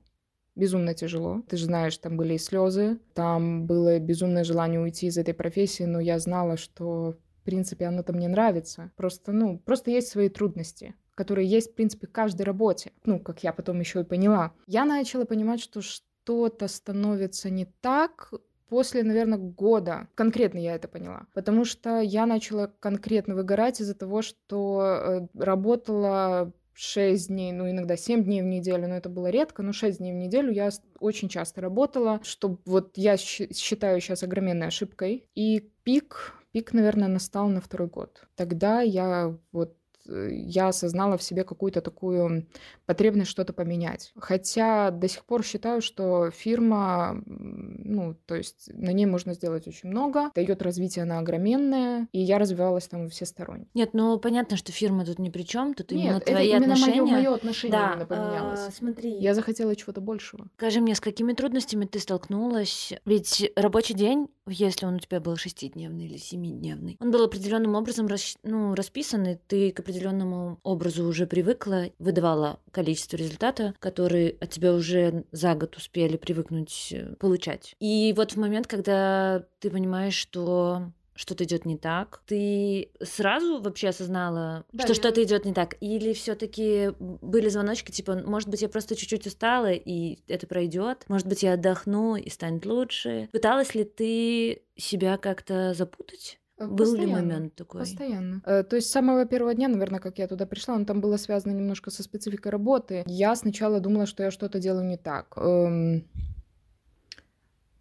безумно 0.55 0.95
тяжело. 0.95 1.43
Ты 1.47 1.57
же 1.57 1.65
знаешь, 1.65 1.97
там 1.97 2.17
были 2.17 2.33
и 2.33 2.39
слезы, 2.39 2.99
там 3.13 3.67
было 3.67 3.99
безумное 3.99 4.43
желание 4.43 4.79
уйти 4.79 5.07
из 5.07 5.17
этой 5.19 5.35
профессии, 5.35 5.83
но 5.83 5.99
я 5.99 6.17
знала, 6.17 6.57
что 6.57 7.15
в 7.41 7.45
принципе 7.45 7.85
оно-то 7.85 8.11
мне 8.11 8.27
нравится. 8.27 8.91
Просто, 8.95 9.33
ну, 9.33 9.59
просто 9.59 9.91
есть 9.91 10.07
свои 10.07 10.29
трудности 10.29 10.95
которые 11.15 11.47
есть, 11.47 11.71
в 11.71 11.75
принципе, 11.75 12.07
в 12.07 12.11
каждой 12.11 12.41
работе. 12.41 12.91
Ну, 13.05 13.19
как 13.19 13.43
я 13.43 13.53
потом 13.53 13.79
еще 13.79 14.01
и 14.01 14.03
поняла. 14.03 14.53
Я 14.65 14.83
начала 14.83 15.25
понимать, 15.25 15.59
что 15.59 15.81
что-то 16.23 16.67
становится 16.67 17.49
не 17.49 17.65
так 17.81 18.31
после, 18.69 19.03
наверное, 19.03 19.37
года. 19.37 20.07
Конкретно 20.15 20.57
я 20.57 20.75
это 20.75 20.87
поняла. 20.87 21.27
Потому 21.33 21.65
что 21.65 21.99
я 21.99 22.25
начала 22.25 22.73
конкретно 22.79 23.35
выгорать 23.35 23.81
из-за 23.81 23.93
того, 23.93 24.21
что 24.21 24.81
э, 24.81 25.27
работала 25.37 26.51
6 26.73 27.27
дней, 27.27 27.51
ну 27.51 27.69
иногда 27.69 27.95
7 27.95 28.23
дней 28.23 28.41
в 28.41 28.45
неделю, 28.45 28.87
но 28.87 28.95
это 28.95 29.09
было 29.09 29.27
редко, 29.27 29.61
но 29.61 29.73
6 29.73 29.99
дней 29.99 30.11
в 30.11 30.15
неделю 30.15 30.51
я 30.51 30.69
очень 30.99 31.29
часто 31.29 31.61
работала, 31.61 32.19
что 32.23 32.57
вот 32.65 32.93
я 32.97 33.17
считаю 33.17 34.01
сейчас 34.01 34.23
огроменной 34.23 34.67
ошибкой. 34.67 35.27
И 35.35 35.69
пик, 35.83 36.33
пик, 36.51 36.73
наверное, 36.73 37.09
настал 37.09 37.49
на 37.49 37.61
второй 37.61 37.89
год. 37.89 38.25
Тогда 38.35 38.81
я 38.81 39.37
вот 39.51 39.77
я 40.05 40.67
осознала 40.67 41.17
в 41.17 41.23
себе 41.23 41.43
какую-то 41.43 41.81
такую 41.81 42.47
потребность 42.85 43.31
что-то 43.31 43.53
поменять. 43.53 44.11
Хотя 44.17 44.91
до 44.91 45.07
сих 45.07 45.25
пор 45.25 45.43
считаю, 45.43 45.81
что 45.81 46.31
фирма, 46.31 47.21
ну, 47.25 48.15
то 48.25 48.35
есть 48.35 48.69
на 48.73 48.91
ней 48.91 49.05
можно 49.05 49.33
сделать 49.33 49.67
очень 49.67 49.89
много, 49.89 50.31
дает 50.35 50.61
развитие 50.61 51.05
на 51.05 51.19
огроменное, 51.19 52.07
и 52.11 52.19
я 52.19 52.39
развивалась 52.39 52.87
там 52.87 53.09
всесторонне. 53.09 53.67
Нет, 53.73 53.91
ну 53.93 54.19
понятно, 54.19 54.57
что 54.57 54.71
фирма 54.71 55.05
тут 55.05 55.19
ни 55.19 55.29
при 55.29 55.43
чем, 55.43 55.73
тут 55.73 55.91
Нет, 55.91 56.01
именно 56.01 56.19
твои 56.19 56.47
это 56.47 56.57
именно 56.57 56.73
отношения. 56.73 57.01
Мое, 57.01 57.13
мое 57.13 57.35
отношение 57.35 57.77
да, 57.77 57.91
именно 57.93 58.05
поменялось. 58.05 58.59
А, 58.67 58.71
смотри. 58.71 59.17
Я 59.19 59.33
захотела 59.33 59.75
чего-то 59.75 60.01
большего. 60.01 60.47
Скажи 60.57 60.81
мне, 60.81 60.95
с 60.95 60.99
какими 60.99 61.33
трудностями 61.33 61.85
ты 61.85 61.99
столкнулась? 61.99 62.93
Ведь 63.05 63.51
рабочий 63.55 63.93
день, 63.93 64.27
если 64.47 64.85
он 64.85 64.95
у 64.95 64.99
тебя 64.99 65.19
был 65.19 65.35
шестидневный 65.37 66.05
или 66.05 66.17
семидневный, 66.17 66.97
он 66.99 67.11
был 67.11 67.23
определенным 67.23 67.75
образом 67.75 68.07
рас, 68.07 68.37
ну, 68.43 68.75
расписан, 68.75 69.25
и 69.25 69.35
ты 69.35 69.71
к 69.71 69.79
определенному 69.93 70.59
образу 70.63 71.05
уже 71.05 71.27
привыкла, 71.27 71.85
выдавала 71.99 72.59
количество 72.71 73.17
результата, 73.17 73.73
которые 73.79 74.35
от 74.39 74.49
тебя 74.49 74.73
уже 74.73 75.23
за 75.31 75.53
год 75.55 75.75
успели 75.77 76.17
привыкнуть 76.17 76.89
э, 76.91 77.15
получать. 77.19 77.75
И 77.79 78.13
вот 78.17 78.31
в 78.33 78.37
момент, 78.37 78.67
когда 78.67 79.45
ты 79.59 79.69
понимаешь, 79.69 80.15
что 80.15 80.91
что-то 81.15 81.43
идет 81.43 81.65
не 81.65 81.77
так, 81.77 82.23
ты 82.25 82.89
сразу 83.03 83.61
вообще 83.61 83.89
осознала, 83.89 84.65
Да, 84.71 84.83
что 84.83 84.93
я- 84.93 84.95
что-то 84.95 85.21
идет 85.23 85.45
не 85.45 85.53
так, 85.53 85.75
или 85.79 86.11
все-таки 86.13 86.91
были 86.99 87.49
звоночки 87.49 87.91
типа, 87.91 88.15
может 88.25 88.49
быть, 88.49 88.63
я 88.63 88.67
просто 88.69 88.95
чуть-чуть 88.95 89.27
устала 89.27 89.71
и 89.71 90.17
это 90.27 90.47
пройдет, 90.47 91.05
может 91.07 91.27
быть, 91.27 91.43
я 91.43 91.53
отдохну 91.53 92.15
и 92.15 92.29
станет 92.31 92.65
лучше. 92.65 93.29
Пыталась 93.31 93.75
ли 93.75 93.83
ты 93.83 94.63
себя 94.75 95.17
как-то 95.17 95.75
запутать? 95.75 96.39
Э, 96.63 96.67
Был 96.67 96.93
ли 96.93 97.01
постоянно. 97.01 97.21
момент 97.21 97.55
такой? 97.55 97.81
Постоянно. 97.81 98.41
Э, 98.45 98.63
То 98.63 98.75
есть 98.75 98.87
с 98.89 98.91
самого 98.91 99.25
первого 99.25 99.53
дня, 99.53 99.67
наверное, 99.67 99.99
как 99.99 100.17
я 100.19 100.27
туда 100.27 100.45
пришла, 100.45 100.75
он 100.75 100.85
там 100.85 101.01
было 101.01 101.17
связано 101.17 101.51
немножко 101.53 101.91
со 101.91 102.03
спецификой 102.03 102.51
работы. 102.51 103.03
Я 103.05 103.35
сначала 103.35 103.79
думала, 103.79 104.05
что 104.05 104.23
я 104.23 104.31
что-то 104.31 104.59
делаю 104.59 104.85
не 104.85 104.97
так. 104.97 105.37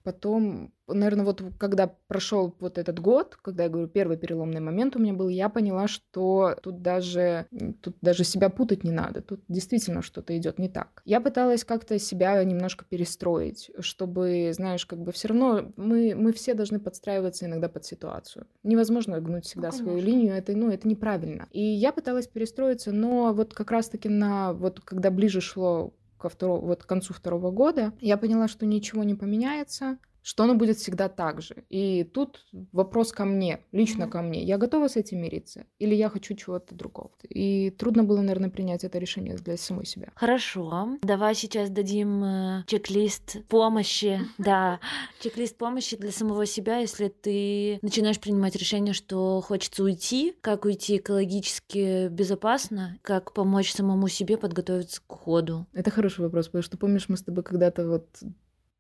Потом, 0.03 0.73
наверное, 0.87 1.25
вот 1.25 1.43
когда 1.59 1.87
прошел 2.09 2.55
вот 2.61 2.79
этот 2.79 2.99
год, 2.99 3.37
когда 3.37 3.65
я 3.65 3.69
говорю, 3.69 3.89
первый 3.89 4.17
переломный 4.17 4.61
момент 4.61 4.97
у 4.97 4.99
меня 4.99 5.13
был, 5.13 5.29
я 5.29 5.49
поняла, 5.49 5.89
что 5.89 6.57
тут 6.63 6.83
даже, 6.83 7.47
тут 7.81 7.97
даже 8.01 8.25
себя 8.25 8.49
путать 8.49 8.85
не 8.85 8.91
надо, 8.91 9.23
тут 9.23 9.43
действительно 9.49 10.03
что-то 10.03 10.37
идет 10.37 10.59
не 10.59 10.69
так. 10.69 11.03
Я 11.05 11.21
пыталась 11.21 11.65
как-то 11.65 11.99
себя 11.99 12.43
немножко 12.45 12.85
перестроить, 12.85 13.71
чтобы, 13.81 14.53
знаешь, 14.55 14.87
как 14.87 14.99
бы 15.01 15.13
все 15.13 15.29
равно 15.29 15.73
мы, 15.77 16.15
мы 16.15 16.33
все 16.33 16.55
должны 16.55 16.81
подстраиваться 16.81 17.47
иногда 17.47 17.69
под 17.69 17.85
ситуацию. 17.85 18.47
Невозможно 18.63 19.21
гнуть 19.21 19.45
всегда 19.45 19.73
свою 19.73 19.99
конечно. 19.99 20.07
линию, 20.07 20.35
это, 20.35 20.57
ну, 20.57 20.71
это 20.71 20.89
неправильно. 20.89 21.49
И 21.53 21.63
я 21.63 21.93
пыталась 21.93 22.27
перестроиться, 22.27 22.93
но 22.93 23.33
вот 23.33 23.55
как 23.55 23.71
раз-таки 23.71 24.09
на, 24.09 24.53
вот 24.53 24.81
когда 24.81 25.11
ближе 25.11 25.41
шло 25.41 25.95
ко 26.23 26.29
второму, 26.29 26.67
вот 26.67 26.85
к 26.85 26.87
концу 26.87 27.13
второго 27.13 27.51
года, 27.51 27.93
я 28.01 28.17
поняла, 28.17 28.49
что 28.49 28.65
ничего 28.65 29.03
не 29.05 29.15
поменяется, 29.15 29.99
что 30.23 30.45
оно 30.45 30.55
будет 30.55 30.79
всегда 30.79 31.09
так 31.09 31.43
же. 31.43 31.65
И 31.69 32.05
тут 32.05 32.45
вопрос 32.73 33.13
ко 33.13 33.25
мне, 33.25 33.61
лично 33.73 34.09
ко 34.09 34.23
мне. 34.23 34.43
Я 34.43 34.59
готова 34.59 34.89
с 34.89 34.97
этим 34.97 35.21
мириться? 35.21 35.67
Или 35.79 35.95
я 35.95 36.09
хочу 36.09 36.35
чего-то 36.35 36.75
другого? 36.75 37.11
И 37.29 37.71
трудно 37.71 38.05
было, 38.05 38.21
наверное, 38.21 38.51
принять 38.51 38.85
это 38.85 38.99
решение 38.99 39.37
для 39.37 39.57
самой 39.57 39.87
себя. 39.87 40.11
Хорошо. 40.15 40.99
Давай 41.03 41.35
сейчас 41.35 41.71
дадим 41.71 42.25
э, 42.25 42.65
чек-лист 42.67 43.45
помощи. 43.49 44.21
Да, 44.39 44.81
чек-лист 45.21 45.57
помощи 45.57 45.97
для 45.97 46.13
самого 46.13 46.47
себя, 46.47 46.79
если 46.79 47.09
ты 47.09 47.79
начинаешь 47.83 48.21
принимать 48.21 48.57
решение, 48.57 48.95
что 48.95 49.41
хочется 49.41 49.83
уйти, 49.83 50.35
как 50.41 50.65
уйти 50.65 50.99
экологически 50.99 52.09
безопасно, 52.09 52.99
как 53.03 53.33
помочь 53.33 53.73
самому 53.73 54.09
себе 54.09 54.37
подготовиться 54.37 55.01
к 55.07 55.13
уходу. 55.13 55.67
Это 55.73 55.91
хороший 55.91 56.21
вопрос, 56.21 56.47
потому 56.47 56.63
что 56.63 56.79
помнишь, 56.79 57.09
мы 57.09 57.17
с 57.17 57.23
тобой 57.23 57.43
когда-то 57.43 57.89
вот 57.89 58.07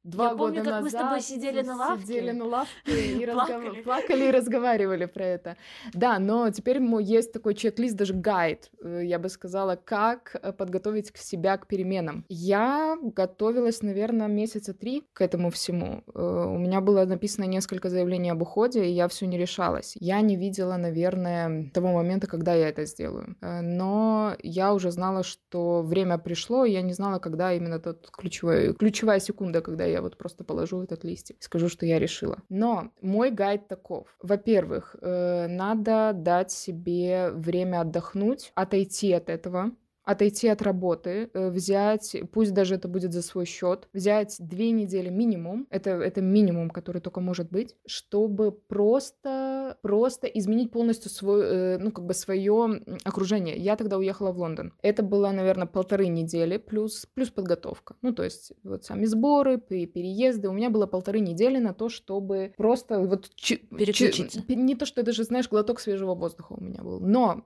два 0.04 0.30
Я 0.30 0.36
помню, 0.36 0.58
года 0.60 0.70
как 0.70 0.82
мы 0.82 0.88
с 0.90 0.92
тобой 0.92 1.10
назад 1.10 1.24
сидели 1.24 1.62
на 1.62 1.76
лавке. 1.76 2.06
сидели 2.06 2.30
на 2.32 2.44
лавке 2.44 2.72
и 2.86 3.24
разгов- 3.26 3.82
Плакали. 3.84 4.24
и 4.24 4.30
разговаривали 4.30 5.04
про 5.06 5.24
это. 5.24 5.56
Да, 5.94 6.18
но 6.18 6.50
теперь 6.50 6.80
мо- 6.80 6.98
есть 7.00 7.32
такой 7.32 7.54
чек-лист, 7.54 7.96
даже 7.96 8.14
гайд, 8.14 8.70
э, 8.82 9.02
я 9.04 9.18
бы 9.18 9.28
сказала, 9.28 9.76
как 9.76 10.36
э, 10.42 10.52
подготовить 10.52 11.16
себя 11.16 11.56
к 11.56 11.66
переменам. 11.66 12.24
Я 12.28 12.96
готовилась, 13.02 13.82
наверное, 13.82 14.28
месяца 14.28 14.74
три 14.74 15.06
к 15.12 15.20
этому 15.20 15.50
всему. 15.50 16.02
Э, 16.14 16.46
У 16.48 16.58
меня 16.58 16.80
было 16.80 17.04
написано 17.04 17.44
несколько 17.44 17.88
заявлений 17.90 18.30
об 18.30 18.42
уходе, 18.42 18.84
и 18.84 18.90
я 18.92 19.06
все 19.08 19.26
не 19.26 19.38
решалась. 19.38 19.94
Я 20.00 20.20
не 20.20 20.36
видела, 20.36 20.76
наверное, 20.76 21.70
того 21.72 21.92
момента, 21.92 22.26
когда 22.26 22.54
я 22.54 22.68
это 22.68 22.84
сделаю. 22.86 23.36
Но 23.40 24.34
я 24.42 24.72
уже 24.74 24.90
знала, 24.90 25.22
что 25.22 25.82
время 25.82 26.18
пришло, 26.18 26.64
и 26.64 26.72
я 26.72 26.82
не 26.82 26.92
знала, 26.92 27.18
когда 27.18 27.52
именно 27.52 27.78
тот 27.78 28.10
ключевой, 28.10 28.74
ключевая 28.74 29.20
секунда, 29.20 29.60
когда 29.60 29.84
я 29.92 30.02
вот 30.02 30.16
просто 30.16 30.44
положу 30.44 30.82
этот 30.82 31.04
листик 31.04 31.36
скажу, 31.40 31.68
что 31.68 31.86
я 31.86 31.98
решила. 31.98 32.42
Но 32.48 32.90
мой 33.00 33.30
гайд 33.30 33.68
таков. 33.68 34.06
Во-первых, 34.20 34.96
э, 35.00 35.46
надо 35.48 36.12
дать 36.14 36.50
себе 36.50 37.30
время 37.30 37.80
отдохнуть, 37.80 38.52
отойти 38.54 39.12
от 39.12 39.28
этого, 39.28 39.72
отойти 40.04 40.48
от 40.48 40.62
работы, 40.62 41.30
э, 41.32 41.50
взять, 41.50 42.16
пусть 42.32 42.52
даже 42.54 42.74
это 42.74 42.88
будет 42.88 43.12
за 43.12 43.22
свой 43.22 43.44
счет, 43.46 43.88
взять 43.92 44.36
две 44.38 44.70
недели 44.70 45.08
минимум, 45.08 45.66
это, 45.70 45.90
это 45.90 46.20
минимум, 46.20 46.70
который 46.70 47.00
только 47.00 47.20
может 47.20 47.50
быть, 47.50 47.76
чтобы 47.86 48.52
просто, 48.52 49.78
просто 49.82 50.26
изменить 50.26 50.70
полностью 50.70 51.10
свой, 51.10 51.42
э, 51.44 51.78
ну, 51.78 51.90
как 51.92 52.04
бы 52.06 52.14
свое 52.14 52.82
окружение. 53.04 53.56
Я 53.56 53.76
тогда 53.76 53.96
уехала 53.98 54.32
в 54.32 54.38
Лондон. 54.38 54.72
Это 54.82 55.02
было, 55.02 55.30
наверное, 55.30 55.66
полторы 55.66 56.08
недели 56.08 56.56
плюс, 56.56 57.06
плюс 57.14 57.30
подготовка. 57.30 57.94
Ну, 58.02 58.12
то 58.12 58.22
есть 58.24 58.52
вот 58.64 58.84
сами 58.84 59.04
сборы, 59.04 59.58
пе- 59.58 59.86
переезды. 59.86 60.48
У 60.48 60.52
меня 60.52 60.70
было 60.70 60.86
полторы 60.86 61.20
недели 61.20 61.58
на 61.58 61.74
то, 61.74 61.88
чтобы 61.88 62.52
просто 62.56 62.98
вот... 63.00 63.30
чи- 63.34 63.56
чи- 63.58 63.66
Переключиться. 63.76 64.42
пе- 64.42 64.56
не 64.56 64.74
то, 64.74 64.86
что 64.86 65.02
даже, 65.02 65.24
знаешь, 65.24 65.48
глоток 65.48 65.80
свежего 65.80 66.14
воздуха 66.14 66.54
у 66.54 66.60
меня 66.62 66.82
был. 66.82 67.00
Но 67.00 67.42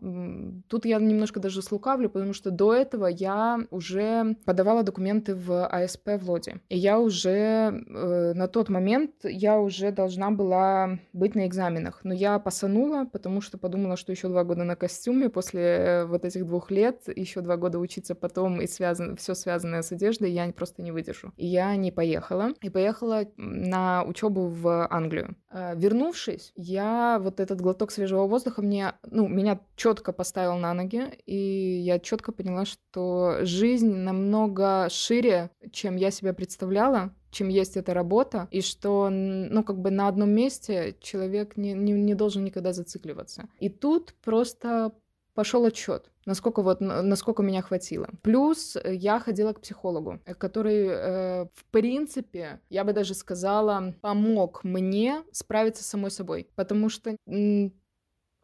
тут 0.68 0.86
я 0.86 0.98
немножко 0.98 1.40
даже 1.40 1.62
слукавлю, 1.62 2.08
потому 2.10 2.32
что 2.32 2.45
до 2.50 2.74
этого 2.74 3.06
я 3.06 3.60
уже 3.70 4.36
подавала 4.44 4.82
документы 4.82 5.34
в 5.34 5.66
АСП 5.66 6.10
в 6.20 6.30
Лоде. 6.30 6.60
И 6.68 6.78
я 6.78 6.98
уже 6.98 7.28
э, 7.28 8.32
на 8.34 8.48
тот 8.48 8.68
момент 8.68 9.12
я 9.22 9.58
уже 9.58 9.92
должна 9.92 10.30
была 10.30 10.98
быть 11.12 11.34
на 11.34 11.46
экзаменах. 11.46 12.00
Но 12.04 12.14
я 12.14 12.38
пасанула, 12.38 13.04
потому 13.04 13.40
что 13.40 13.58
подумала, 13.58 13.96
что 13.96 14.12
еще 14.12 14.28
два 14.28 14.44
года 14.44 14.64
на 14.64 14.76
костюме 14.76 15.28
после 15.28 15.62
э, 15.62 16.04
вот 16.06 16.24
этих 16.24 16.46
двух 16.46 16.70
лет, 16.70 17.02
еще 17.14 17.40
два 17.40 17.56
года 17.56 17.78
учиться 17.78 18.14
потом 18.14 18.60
и 18.60 18.66
связан, 18.66 19.16
все 19.16 19.34
связанное 19.34 19.82
с 19.82 19.92
одеждой, 19.92 20.32
я 20.32 20.50
просто 20.52 20.82
не 20.82 20.92
выдержу. 20.92 21.32
И 21.36 21.46
я 21.46 21.74
не 21.76 21.92
поехала. 21.92 22.52
И 22.62 22.70
поехала 22.70 23.24
на 23.36 24.04
учебу 24.04 24.48
в 24.48 24.86
Англию. 24.90 25.36
Э, 25.50 25.74
Вернувшись, 25.76 26.52
я 26.56 27.18
вот 27.20 27.40
этот 27.40 27.60
глоток 27.60 27.90
свежего 27.90 28.26
воздуха 28.26 28.62
мне, 28.62 28.92
ну, 29.10 29.28
меня 29.28 29.60
четко 29.76 30.12
поставил 30.12 30.56
на 30.56 30.74
ноги, 30.74 31.02
и 31.26 31.36
я 31.36 31.98
четко 31.98 32.32
поняла, 32.36 32.64
что 32.64 33.38
жизнь 33.42 33.92
намного 33.92 34.88
шире, 34.90 35.50
чем 35.72 35.96
я 35.96 36.10
себя 36.10 36.32
представляла, 36.32 37.14
чем 37.30 37.48
есть 37.48 37.76
эта 37.76 37.92
работа, 37.92 38.48
и 38.50 38.60
что, 38.60 39.08
ну, 39.10 39.62
как 39.62 39.78
бы 39.78 39.90
на 39.90 40.08
одном 40.08 40.30
месте 40.30 40.96
человек 41.00 41.56
не, 41.56 41.72
не, 41.72 41.92
не 41.92 42.14
должен 42.14 42.44
никогда 42.44 42.72
зацикливаться. 42.72 43.48
И 43.58 43.68
тут 43.68 44.14
просто 44.24 44.92
пошел 45.36 45.64
отчет, 45.66 46.10
насколько 46.24 46.62
вот 46.62 46.80
насколько 46.80 47.42
меня 47.42 47.62
хватило. 47.62 48.08
Плюс 48.22 48.76
э, 48.76 48.94
я 48.94 49.20
ходила 49.20 49.52
к 49.52 49.60
психологу, 49.60 50.18
э, 50.24 50.34
который, 50.34 50.86
э, 50.88 51.44
в 51.54 51.64
принципе, 51.70 52.60
я 52.70 52.84
бы 52.84 52.92
даже 52.94 53.14
сказала, 53.14 53.94
помог 54.00 54.64
мне 54.64 55.22
справиться 55.30 55.84
с 55.84 55.88
самой 55.88 56.10
собой, 56.10 56.48
потому 56.56 56.88
что 56.88 57.16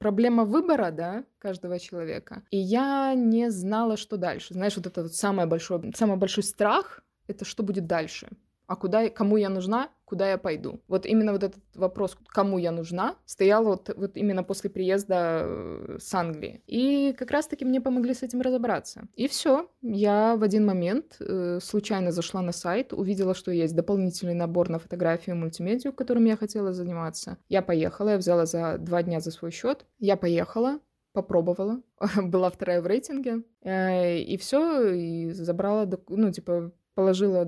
проблема 0.02 0.44
выбора, 0.44 0.90
да, 0.90 1.24
каждого 1.38 1.78
человека. 1.78 2.42
И 2.50 2.58
я 2.58 3.14
не 3.14 3.50
знала, 3.50 3.96
что 3.96 4.16
дальше. 4.16 4.54
Знаешь, 4.54 4.76
вот 4.76 4.86
это 4.86 5.02
вот 5.02 5.14
самое 5.14 5.46
большое, 5.46 5.92
самый 5.94 6.16
большой 6.16 6.42
страх, 6.42 7.02
это 7.28 7.44
что 7.44 7.62
будет 7.62 7.86
дальше. 7.86 8.28
А 8.72 8.76
куда, 8.76 9.10
кому 9.10 9.36
я 9.36 9.50
нужна, 9.50 9.90
куда 10.06 10.30
я 10.30 10.38
пойду? 10.38 10.80
Вот 10.88 11.04
именно 11.04 11.32
вот 11.32 11.42
этот 11.42 11.62
вопрос, 11.74 12.16
кому 12.28 12.56
я 12.56 12.72
нужна, 12.72 13.16
стоял 13.26 13.64
вот, 13.64 13.90
вот 13.94 14.16
именно 14.16 14.42
после 14.42 14.70
приезда 14.70 15.42
э, 15.44 15.98
с 16.00 16.14
Англии. 16.14 16.62
И 16.66 17.14
как 17.18 17.30
раз-таки 17.32 17.66
мне 17.66 17.82
помогли 17.82 18.14
с 18.14 18.22
этим 18.22 18.40
разобраться. 18.40 19.02
И 19.14 19.28
все. 19.28 19.68
Я 19.82 20.36
в 20.36 20.42
один 20.42 20.64
момент 20.64 21.16
э, 21.20 21.58
случайно 21.62 22.12
зашла 22.12 22.40
на 22.40 22.52
сайт, 22.52 22.94
увидела, 22.94 23.34
что 23.34 23.50
есть 23.50 23.76
дополнительный 23.76 24.32
набор 24.32 24.70
на 24.70 24.78
фотографию 24.78 25.36
и 25.36 25.38
мультимедию, 25.38 25.92
которым 25.92 26.24
я 26.24 26.38
хотела 26.38 26.72
заниматься. 26.72 27.36
Я 27.50 27.60
поехала, 27.60 28.08
я 28.08 28.16
взяла 28.16 28.46
за 28.46 28.78
два 28.78 29.02
дня 29.02 29.20
за 29.20 29.32
свой 29.32 29.50
счет. 29.50 29.84
Я 29.98 30.16
поехала, 30.16 30.78
попробовала, 31.12 31.82
была 32.16 32.50
вторая 32.50 32.80
в 32.80 32.86
рейтинге, 32.86 33.42
э, 33.60 34.20
и 34.20 34.38
все, 34.38 34.94
и 34.94 35.30
забрала, 35.32 35.86
ну, 36.08 36.32
типа, 36.32 36.72
положила 37.02 37.44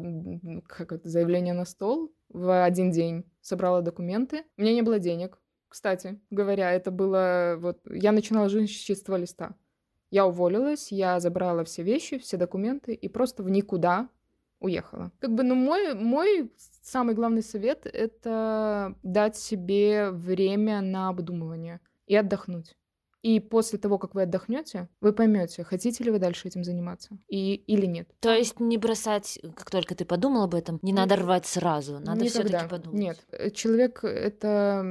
как 0.67 0.93
это, 0.93 1.09
заявление 1.09 1.55
на 1.55 1.65
стол 1.65 2.13
в 2.29 2.65
один 2.65 2.91
день, 2.91 3.25
собрала 3.41 3.83
документы. 3.83 4.45
У 4.57 4.63
меня 4.63 4.75
не 4.75 4.83
было 4.83 4.99
денег, 4.99 5.39
кстати 5.69 6.21
говоря, 6.31 6.73
это 6.73 6.91
было 6.91 7.57
вот... 7.59 7.81
Я 7.91 8.13
начинала 8.13 8.49
жизнь 8.49 8.67
с 8.67 8.77
чистого 8.77 9.17
листа. 9.17 9.55
Я 10.11 10.27
уволилась, 10.27 10.93
я 10.93 11.21
забрала 11.21 11.65
все 11.65 11.83
вещи, 11.83 12.19
все 12.19 12.37
документы 12.37 12.95
и 12.95 13.09
просто 13.09 13.43
в 13.43 13.51
никуда 13.51 14.09
уехала. 14.61 15.13
Как 15.19 15.33
бы, 15.35 15.43
ну, 15.43 15.55
мой, 15.55 15.95
мой 15.95 16.53
самый 16.83 17.15
главный 17.15 17.43
совет— 17.43 17.87
это 17.93 18.95
дать 19.03 19.37
себе 19.37 20.11
время 20.11 20.81
на 20.81 21.09
обдумывание 21.09 21.81
и 22.07 22.17
отдохнуть. 22.17 22.77
И 23.25 23.41
после 23.41 23.79
того, 23.79 23.97
как 23.97 24.15
вы 24.15 24.25
отдохнете, 24.25 24.87
вы 25.01 25.15
поймете, 25.15 25.65
хотите 25.65 26.05
ли 26.05 26.11
вы 26.11 26.19
дальше 26.19 26.47
этим 26.47 26.63
заниматься 26.63 27.17
и, 27.27 27.55
или 27.55 27.87
нет. 27.87 28.11
То 28.21 28.35
есть 28.35 28.61
не 28.61 28.77
бросать, 28.77 29.41
как 29.57 29.71
только 29.71 29.95
ты 29.95 30.05
подумал 30.05 30.43
об 30.43 30.55
этом, 30.55 30.79
не 30.83 30.93
надо 30.93 31.17
рвать 31.17 31.47
сразу, 31.47 32.01
надо 32.01 32.27
все-таки 32.27 32.69
подумать. 32.69 33.01
Нет, 33.01 33.27
э, 33.31 33.51
человек 33.51 34.05
это, 34.05 34.85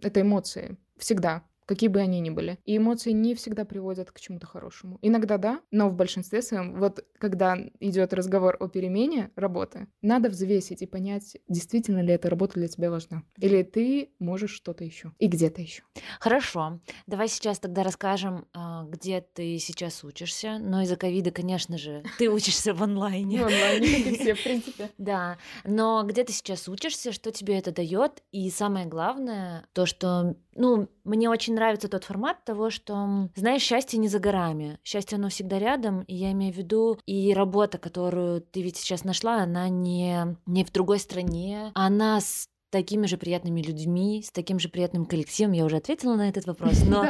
это 0.00 0.20
эмоции. 0.22 0.78
Всегда. 0.96 1.44
Какие 1.68 1.88
бы 1.88 2.00
они 2.00 2.20
ни 2.20 2.30
были. 2.30 2.58
И 2.64 2.78
эмоции 2.78 3.12
не 3.12 3.34
всегда 3.34 3.64
приводят 3.66 4.10
к 4.10 4.18
чему-то 4.18 4.46
хорошему. 4.46 4.98
Иногда 5.02 5.36
да, 5.36 5.60
но 5.70 5.90
в 5.90 5.94
большинстве 5.94 6.40
своем, 6.40 6.80
вот 6.80 7.04
когда 7.18 7.58
идет 7.78 8.14
разговор 8.14 8.56
о 8.58 8.68
перемене 8.68 9.30
работы, 9.36 9.86
надо 10.00 10.30
взвесить 10.30 10.80
и 10.80 10.86
понять, 10.86 11.36
действительно 11.46 12.00
ли 12.00 12.14
эта 12.14 12.30
работа 12.30 12.54
для 12.54 12.68
тебя 12.68 12.90
важна. 12.90 13.22
Или 13.36 13.62
ты 13.62 14.12
можешь 14.18 14.52
что-то 14.52 14.82
еще 14.82 15.12
и 15.18 15.26
где-то 15.26 15.60
еще. 15.60 15.82
Хорошо. 16.20 16.80
Давай 17.06 17.28
сейчас 17.28 17.58
тогда 17.58 17.82
расскажем, 17.82 18.46
а, 18.54 18.84
где 18.84 19.20
ты 19.20 19.58
сейчас 19.58 20.02
учишься. 20.04 20.58
Но 20.58 20.80
из-за 20.82 20.96
ковида, 20.96 21.32
конечно 21.32 21.76
же, 21.76 22.02
ты 22.18 22.30
учишься 22.30 22.72
в 22.72 22.82
онлайне. 22.82 23.40
В 23.40 23.46
онлайне, 23.46 24.04
как 24.04 24.12
и 24.12 24.16
все, 24.16 24.34
в 24.34 24.42
принципе. 24.42 24.90
Да. 24.98 25.38
Но 25.64 26.02
где 26.04 26.24
ты 26.24 26.32
сейчас 26.32 26.68
учишься, 26.68 27.12
что 27.12 27.30
тебе 27.30 27.58
это 27.58 27.72
дает? 27.72 28.22
И 28.32 28.48
самое 28.50 28.86
главное, 28.86 29.66
то, 29.72 29.86
что, 29.86 30.36
ну, 30.54 30.88
мне 31.08 31.28
очень 31.28 31.54
нравится 31.54 31.88
тот 31.88 32.04
формат 32.04 32.44
того, 32.44 32.70
что, 32.70 33.28
знаешь, 33.34 33.62
счастье 33.62 33.98
не 33.98 34.08
за 34.08 34.18
горами. 34.18 34.78
Счастье, 34.84 35.16
оно 35.16 35.28
всегда 35.28 35.58
рядом. 35.58 36.02
И 36.02 36.14
я 36.14 36.32
имею 36.32 36.52
в 36.52 36.56
виду, 36.56 36.98
и 37.06 37.32
работа, 37.32 37.78
которую 37.78 38.42
ты 38.42 38.62
ведь 38.62 38.76
сейчас 38.76 39.04
нашла, 39.04 39.42
она 39.42 39.68
не, 39.68 40.36
не 40.46 40.64
в 40.64 40.72
другой 40.72 40.98
стране. 40.98 41.72
Она 41.74 42.20
с 42.20 42.48
такими 42.70 43.06
же 43.06 43.16
приятными 43.16 43.62
людьми, 43.62 44.22
с 44.22 44.30
таким 44.30 44.58
же 44.58 44.68
приятным 44.68 45.06
коллективом. 45.06 45.52
Я 45.52 45.64
уже 45.64 45.76
ответила 45.76 46.14
на 46.14 46.28
этот 46.28 46.46
вопрос, 46.46 46.82
но 46.86 47.06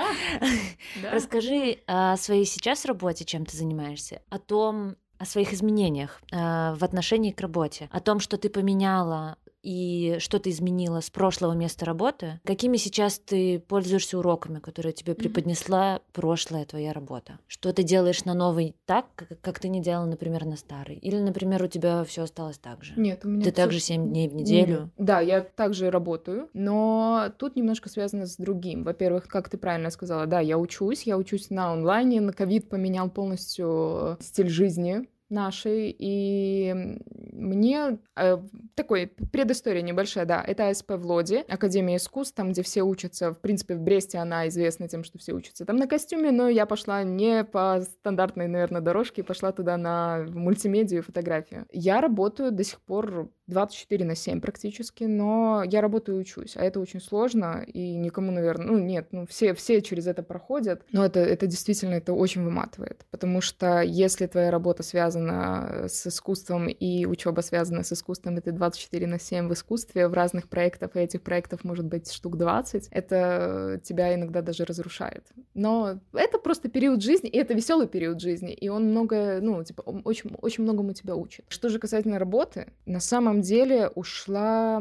расскажи 1.12 1.78
о 1.86 2.16
своей 2.16 2.44
сейчас 2.44 2.84
работе, 2.84 3.24
чем 3.24 3.44
ты 3.44 3.56
занимаешься, 3.56 4.22
о 4.30 4.38
том, 4.38 4.96
о 5.18 5.24
своих 5.24 5.52
изменениях 5.52 6.22
э, 6.30 6.36
в 6.36 6.84
отношении 6.84 7.32
к 7.32 7.40
работе, 7.40 7.88
о 7.90 8.00
том, 8.00 8.20
что 8.20 8.38
ты 8.38 8.48
поменяла 8.48 9.36
и 9.62 10.16
что 10.20 10.38
ты 10.38 10.50
изменила 10.50 11.00
с 11.00 11.10
прошлого 11.10 11.52
места 11.52 11.84
работы, 11.84 12.40
какими 12.44 12.76
сейчас 12.76 13.18
ты 13.18 13.58
пользуешься 13.58 14.18
уроками, 14.18 14.58
которые 14.58 14.92
тебе 14.92 15.14
преподнесла 15.14 15.96
mm-hmm. 15.96 16.02
прошлая 16.12 16.64
твоя 16.64 16.92
работа? 16.92 17.38
Что 17.46 17.72
ты 17.72 17.82
делаешь 17.82 18.24
на 18.24 18.34
новый 18.34 18.76
так, 18.86 19.06
как, 19.14 19.40
как 19.40 19.58
ты 19.58 19.68
не 19.68 19.80
делала, 19.80 20.06
например, 20.06 20.44
на 20.44 20.56
старый? 20.56 20.96
Или, 20.96 21.18
например, 21.18 21.62
у 21.62 21.66
тебя 21.66 22.04
все 22.04 22.22
осталось 22.22 22.58
так 22.58 22.84
же? 22.84 22.94
Нет, 22.96 23.24
у 23.24 23.28
меня... 23.28 23.44
Ты 23.44 23.52
также 23.52 23.80
7 23.80 24.08
дней 24.08 24.28
в 24.28 24.34
неделю? 24.34 24.90
Да, 24.98 25.20
я 25.20 25.40
также 25.40 25.90
работаю, 25.90 26.48
но 26.52 27.32
тут 27.38 27.56
немножко 27.56 27.88
связано 27.88 28.26
с 28.26 28.36
другим. 28.36 28.84
Во-первых, 28.84 29.28
как 29.28 29.48
ты 29.48 29.58
правильно 29.58 29.90
сказала, 29.90 30.26
да, 30.26 30.40
я 30.40 30.58
учусь, 30.58 31.02
я 31.02 31.16
учусь 31.16 31.50
на 31.50 31.72
онлайне, 31.72 32.20
на 32.20 32.32
ковид 32.32 32.68
поменял 32.68 33.10
полностью 33.10 34.16
стиль 34.20 34.48
жизни, 34.48 35.08
нашей, 35.30 35.94
и 35.98 36.98
мне 37.32 37.98
э, 38.16 38.38
такой 38.74 39.06
предыстория 39.06 39.82
небольшая, 39.82 40.24
да, 40.24 40.42
это 40.46 40.68
АСП 40.68 40.92
в 40.92 41.06
Лоде, 41.06 41.44
Академия 41.48 41.96
искусств, 41.96 42.34
там, 42.34 42.52
где 42.52 42.62
все 42.62 42.82
учатся, 42.82 43.32
в 43.32 43.40
принципе, 43.40 43.74
в 43.74 43.80
Бресте 43.80 44.18
она 44.18 44.48
известна 44.48 44.88
тем, 44.88 45.04
что 45.04 45.18
все 45.18 45.32
учатся 45.32 45.64
там 45.64 45.76
на 45.76 45.86
костюме, 45.86 46.30
но 46.30 46.48
я 46.48 46.66
пошла 46.66 47.02
не 47.02 47.44
по 47.44 47.80
стандартной, 47.82 48.48
наверное, 48.48 48.80
дорожке, 48.80 49.22
пошла 49.22 49.52
туда 49.52 49.76
на 49.76 50.26
мультимедию 50.28 51.00
и 51.00 51.04
фотографию. 51.04 51.66
Я 51.72 52.00
работаю 52.00 52.52
до 52.52 52.64
сих 52.64 52.80
пор 52.80 53.30
24 53.46 54.04
на 54.04 54.14
7 54.14 54.40
практически, 54.40 55.04
но 55.04 55.62
я 55.64 55.80
работаю 55.80 56.18
и 56.18 56.20
учусь, 56.20 56.56
а 56.56 56.64
это 56.64 56.80
очень 56.80 57.00
сложно, 57.00 57.64
и 57.66 57.96
никому, 57.96 58.30
наверное, 58.30 58.66
ну 58.66 58.78
нет, 58.78 59.08
ну 59.10 59.26
все, 59.26 59.54
все 59.54 59.80
через 59.80 60.06
это 60.06 60.22
проходят, 60.22 60.82
но 60.92 61.04
это, 61.04 61.20
это 61.20 61.46
действительно, 61.46 61.94
это 61.94 62.12
очень 62.12 62.44
выматывает, 62.44 63.06
потому 63.10 63.40
что 63.40 63.80
если 63.80 64.26
твоя 64.26 64.50
работа 64.50 64.82
связана 64.82 65.17
с 65.26 66.06
искусством 66.06 66.68
и 66.68 67.06
учеба 67.06 67.40
связана 67.40 67.82
с 67.82 67.92
искусством, 67.92 68.40
ты 68.40 68.52
24 68.52 69.06
на 69.06 69.18
7 69.18 69.48
в 69.48 69.52
искусстве, 69.52 70.08
в 70.08 70.14
разных 70.14 70.48
проектах, 70.48 70.96
и 70.96 71.00
этих 71.00 71.22
проектов 71.22 71.64
может 71.64 71.86
быть 71.86 72.12
штук 72.12 72.36
20, 72.36 72.88
это 72.90 73.80
тебя 73.82 74.14
иногда 74.14 74.42
даже 74.42 74.64
разрушает. 74.64 75.24
Но 75.54 76.00
это 76.12 76.38
просто 76.38 76.68
период 76.68 77.02
жизни, 77.02 77.28
и 77.28 77.38
это 77.38 77.54
веселый 77.54 77.88
период 77.88 78.20
жизни, 78.20 78.52
и 78.52 78.68
он 78.68 78.90
много, 78.90 79.38
ну, 79.40 79.62
типа, 79.64 79.82
очень, 79.82 80.34
очень 80.40 80.64
многому 80.64 80.92
тебя 80.92 81.14
учит. 81.14 81.44
Что 81.48 81.68
же 81.68 81.78
касательно 81.78 82.18
работы, 82.18 82.72
на 82.86 83.00
самом 83.00 83.18
самом 83.28 83.42
деле 83.42 83.88
ушла 83.94 84.80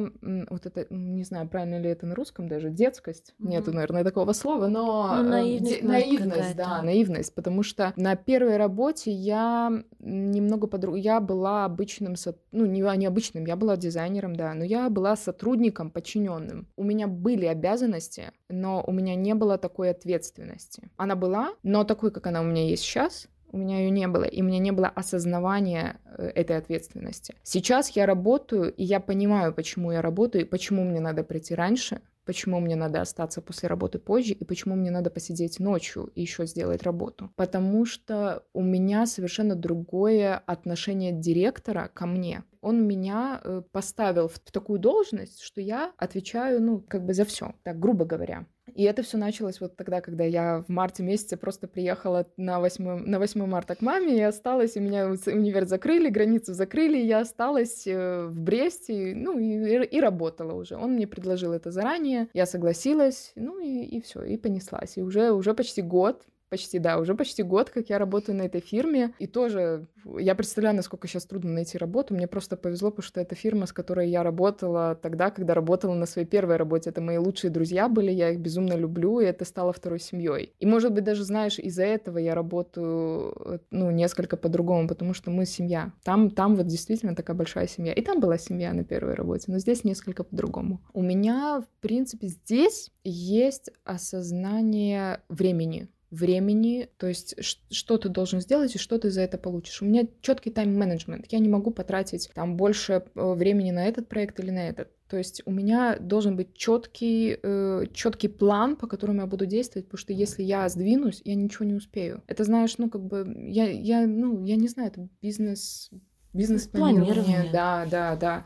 вот 0.50 0.66
это, 0.66 0.86
не 0.90 1.24
знаю, 1.24 1.48
правильно 1.48 1.80
ли 1.80 1.90
это 1.90 2.06
на 2.06 2.16
русском 2.16 2.48
даже, 2.48 2.70
детскость. 2.70 3.34
Mm-hmm. 3.40 3.48
Нету, 3.48 3.74
наверное, 3.74 4.04
такого 4.04 4.34
слова, 4.34 4.68
но 4.68 5.16
ну, 5.18 5.30
наивность, 5.30 5.82
де- 5.82 5.88
наивность 5.88 6.56
да, 6.56 6.82
наивность, 6.82 7.34
потому 7.36 7.64
что 7.64 7.94
на 7.96 8.16
первой 8.16 8.58
работе 8.58 9.12
я 9.12 9.84
немного 10.32 10.68
подруг, 10.68 10.98
я 10.98 11.20
была 11.20 11.66
обычным, 11.66 12.16
со... 12.16 12.36
ну 12.52 12.66
не, 12.66 12.82
не 12.98 13.06
обычным, 13.06 13.46
я 13.46 13.56
была 13.56 13.78
дизайнером, 13.78 14.36
да, 14.36 14.54
но 14.54 14.64
я 14.64 14.90
была 14.90 15.16
сотрудником, 15.16 15.92
подчиненным. 15.92 16.68
У 16.76 16.84
меня 16.84 17.08
были 17.08 17.46
обязанности, 17.46 18.32
но 18.50 18.84
у 18.86 18.92
меня 18.92 19.16
не 19.16 19.34
было 19.34 19.58
такой 19.58 19.92
ответственности. 19.92 20.90
Она 20.98 21.16
была, 21.16 21.54
но 21.64 21.84
такой, 21.84 22.12
как 22.12 22.28
она 22.28 22.42
у 22.42 22.46
меня 22.46 22.66
есть 22.66 22.84
сейчас, 22.84 23.28
у 23.52 23.58
меня 23.58 23.80
ее 23.80 23.90
не 23.90 24.08
было, 24.08 24.24
и 24.24 24.42
у 24.42 24.46
меня 24.46 24.60
не 24.60 24.72
было 24.72 24.88
осознавания 24.88 26.00
э, 26.06 26.28
этой 26.36 26.58
ответственности. 26.58 27.36
Сейчас 27.44 27.90
я 27.92 28.06
работаю, 28.06 28.74
и 28.74 28.84
я 28.84 29.00
понимаю, 29.00 29.54
почему 29.54 29.92
я 29.92 30.02
работаю, 30.02 30.46
и 30.46 30.48
почему 30.48 30.84
мне 30.84 31.00
надо 31.00 31.24
прийти 31.24 31.56
раньше, 31.56 32.02
почему 32.28 32.60
мне 32.60 32.76
надо 32.76 33.02
остаться 33.02 33.42
после 33.42 33.70
работы 33.70 33.98
позже, 33.98 34.34
и 34.34 34.44
почему 34.44 34.76
мне 34.76 34.92
надо 34.92 35.10
посидеть 35.10 35.60
ночью 35.60 36.12
и 36.14 36.22
еще 36.22 36.46
сделать 36.46 36.84
работу. 36.84 37.32
Потому 37.36 37.86
что 37.86 38.44
у 38.54 38.62
меня 38.62 39.08
совершенно 39.08 39.56
другое 39.56 40.38
отношение 40.38 41.14
директора 41.14 41.90
ко 41.94 42.06
мне. 42.06 42.44
Он 42.62 42.86
меня 42.86 43.40
э, 43.44 43.62
поставил 43.72 44.28
в 44.28 44.40
такую 44.40 44.80
должность, 44.80 45.42
что 45.42 45.62
я 45.62 45.94
отвечаю, 45.98 46.62
ну, 46.62 46.80
как 46.82 47.06
бы 47.06 47.14
за 47.14 47.24
все, 47.24 47.56
так 47.64 47.80
грубо 47.80 48.06
говоря. 48.06 48.46
И 48.78 48.84
это 48.84 49.02
все 49.02 49.18
началось 49.18 49.60
вот 49.60 49.76
тогда, 49.76 50.02
когда 50.02 50.24
я 50.24 50.64
в 50.68 50.70
марте 50.70 51.02
месяце 51.02 51.36
просто 51.36 51.68
приехала 51.68 52.28
на 52.38 52.60
8, 52.60 53.08
на 53.08 53.18
8 53.18 53.44
марта 53.48 53.74
к 53.74 53.82
маме 53.82 54.16
и 54.16 54.22
осталась, 54.22 54.76
и 54.76 54.80
меня 54.80 55.08
универ 55.08 55.66
закрыли, 55.66 56.10
границу 56.10 56.54
закрыли, 56.54 57.00
и 57.00 57.08
я 57.08 57.22
осталась 57.22 57.88
э, 57.88 58.28
в 58.28 58.40
Бресте, 58.40 59.14
ну 59.16 59.40
и, 59.40 59.84
и 59.84 60.00
работала 60.00 60.54
уже. 60.54 60.76
Он 60.76 60.92
мне 60.92 61.08
предложил 61.08 61.54
это 61.54 61.72
заранее, 61.72 62.28
я 62.36 62.46
согласилась, 62.46 63.32
ну 63.34 63.58
и, 63.60 63.84
и 63.84 64.00
все, 64.00 64.22
и 64.22 64.38
понеслась. 64.38 64.96
И 64.98 65.02
уже, 65.02 65.32
уже 65.32 65.56
почти 65.56 65.82
год 65.82 66.22
Почти, 66.50 66.80
да, 66.80 66.98
уже 66.98 67.14
почти 67.14 67.44
год, 67.44 67.70
как 67.70 67.90
я 67.90 67.98
работаю 67.98 68.38
на 68.38 68.44
этой 68.44 68.62
фирме. 68.62 69.14
И 69.20 69.28
тоже 69.28 69.88
я 70.18 70.34
представляю, 70.34 70.76
насколько 70.76 71.08
сейчас 71.08 71.26
трудно 71.26 71.52
найти 71.52 71.78
работу. 71.78 72.14
Мне 72.14 72.28
просто 72.28 72.56
повезло, 72.56 72.90
потому 72.90 73.04
что 73.04 73.20
это 73.20 73.36
фирма, 73.36 73.66
с 73.66 73.74
которой 73.74 74.10
я 74.10 74.24
работала 74.24 74.96
тогда, 74.96 75.30
когда 75.30 75.54
работала 75.54 75.94
на 75.94 76.06
своей 76.06 76.28
первой 76.28 76.56
работе. 76.56 76.90
Это 76.90 77.02
мои 77.02 77.18
лучшие 77.18 77.52
друзья 77.52 77.90
были, 77.90 78.12
я 78.12 78.30
их 78.30 78.40
безумно 78.40 78.74
люблю, 78.74 79.20
и 79.20 79.26
это 79.26 79.44
стало 79.44 79.74
второй 79.74 80.00
семьей. 80.00 80.54
И, 80.60 80.66
может 80.66 80.94
быть, 80.94 81.04
даже, 81.04 81.26
знаешь, 81.26 81.60
из-за 81.60 81.84
этого 81.84 82.18
я 82.18 82.34
работаю, 82.34 83.62
ну, 83.72 83.92
несколько 83.92 84.38
по-другому, 84.38 84.88
потому 84.88 85.14
что 85.14 85.32
мы 85.32 85.46
семья. 85.46 85.92
Там, 86.04 86.30
там 86.30 86.56
вот 86.56 86.68
действительно 86.68 87.16
такая 87.16 87.36
большая 87.36 87.68
семья. 87.68 87.92
И 87.92 88.02
там 88.02 88.20
была 88.20 88.38
семья 88.38 88.72
на 88.72 88.86
первой 88.86 89.16
работе, 89.16 89.52
но 89.52 89.60
здесь 89.60 89.84
несколько 89.84 90.24
по-другому. 90.24 90.82
У 90.94 91.02
меня, 91.02 91.62
в 91.62 91.82
принципе, 91.82 92.28
здесь 92.28 92.92
есть 93.04 93.70
осознание 93.84 95.22
времени 95.30 95.90
времени, 96.10 96.90
то 96.98 97.08
есть 97.08 97.36
что 97.70 97.98
ты 97.98 98.10
должен 98.10 98.40
сделать 98.40 98.76
и 98.76 98.80
что 98.80 98.98
ты 98.98 99.10
за 99.10 99.22
это 99.22 99.38
получишь. 99.38 99.82
У 99.82 99.86
меня 99.86 100.08
четкий 100.22 100.52
тайм-менеджмент. 100.52 101.26
Я 101.30 101.40
не 101.40 101.50
могу 101.50 101.72
потратить 101.72 102.30
там 102.34 102.56
больше 102.56 102.94
э, 102.94 103.34
времени 103.34 103.72
на 103.72 103.86
этот 103.86 104.08
проект 104.08 104.40
или 104.40 104.52
на 104.52 104.70
этот. 104.70 104.90
То 105.10 105.18
есть 105.18 105.42
у 105.46 105.52
меня 105.52 105.98
должен 106.00 106.36
быть 106.36 106.54
четкий, 106.54 107.38
э, 107.42 107.86
четкий 107.94 108.30
план, 108.30 108.76
по 108.76 108.88
которому 108.88 109.22
я 109.22 109.28
буду 109.28 109.46
действовать, 109.46 109.88
потому 109.88 110.00
что 110.00 110.14
если 110.14 110.44
я 110.44 110.68
сдвинусь, 110.70 111.22
я 111.26 111.36
ничего 111.36 111.66
не 111.66 111.74
успею. 111.74 112.24
Это 112.28 112.44
знаешь, 112.44 112.78
ну 112.78 112.90
как 112.90 113.04
бы 113.04 113.26
я, 113.48 113.70
я, 113.70 114.08
ну 114.08 114.46
я 114.46 114.56
не 114.56 114.68
знаю, 114.68 114.90
это 114.90 115.10
бизнес, 115.22 115.92
бизнес 116.34 116.68
планирование, 116.68 117.50
да, 117.52 117.86
да, 117.90 118.16
да. 118.16 118.46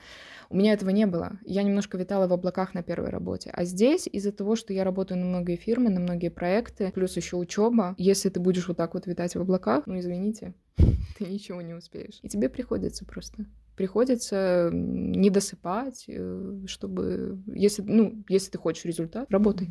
У 0.51 0.57
меня 0.57 0.73
этого 0.73 0.89
не 0.89 1.05
было. 1.05 1.39
Я 1.45 1.63
немножко 1.63 1.97
витала 1.97 2.27
в 2.27 2.33
облаках 2.33 2.73
на 2.73 2.83
первой 2.83 3.09
работе. 3.09 3.49
А 3.53 3.63
здесь 3.63 4.07
из-за 4.11 4.33
того, 4.33 4.57
что 4.57 4.73
я 4.73 4.83
работаю 4.83 5.19
на 5.19 5.25
многие 5.25 5.55
фирмы, 5.55 5.89
на 5.89 6.01
многие 6.01 6.29
проекты, 6.29 6.91
плюс 6.91 7.15
еще 7.15 7.37
учеба, 7.37 7.95
если 7.97 8.27
ты 8.27 8.41
будешь 8.41 8.67
вот 8.67 8.75
так 8.75 8.93
вот 8.93 9.07
витать 9.07 9.35
в 9.35 9.41
облаках, 9.41 9.87
ну 9.87 9.97
извините, 9.97 10.53
ты 11.17 11.25
ничего 11.25 11.61
не 11.61 11.73
успеешь. 11.73 12.19
И 12.21 12.27
тебе 12.27 12.49
приходится 12.49 13.05
просто 13.05 13.45
приходится 13.75 14.69
не 14.71 15.31
досыпать, 15.31 16.05
э, 16.07 16.65
чтобы, 16.67 17.41
если, 17.47 17.81
ну, 17.81 18.23
если 18.29 18.51
ты 18.51 18.57
хочешь 18.59 18.85
результат, 18.85 19.25
работай. 19.31 19.69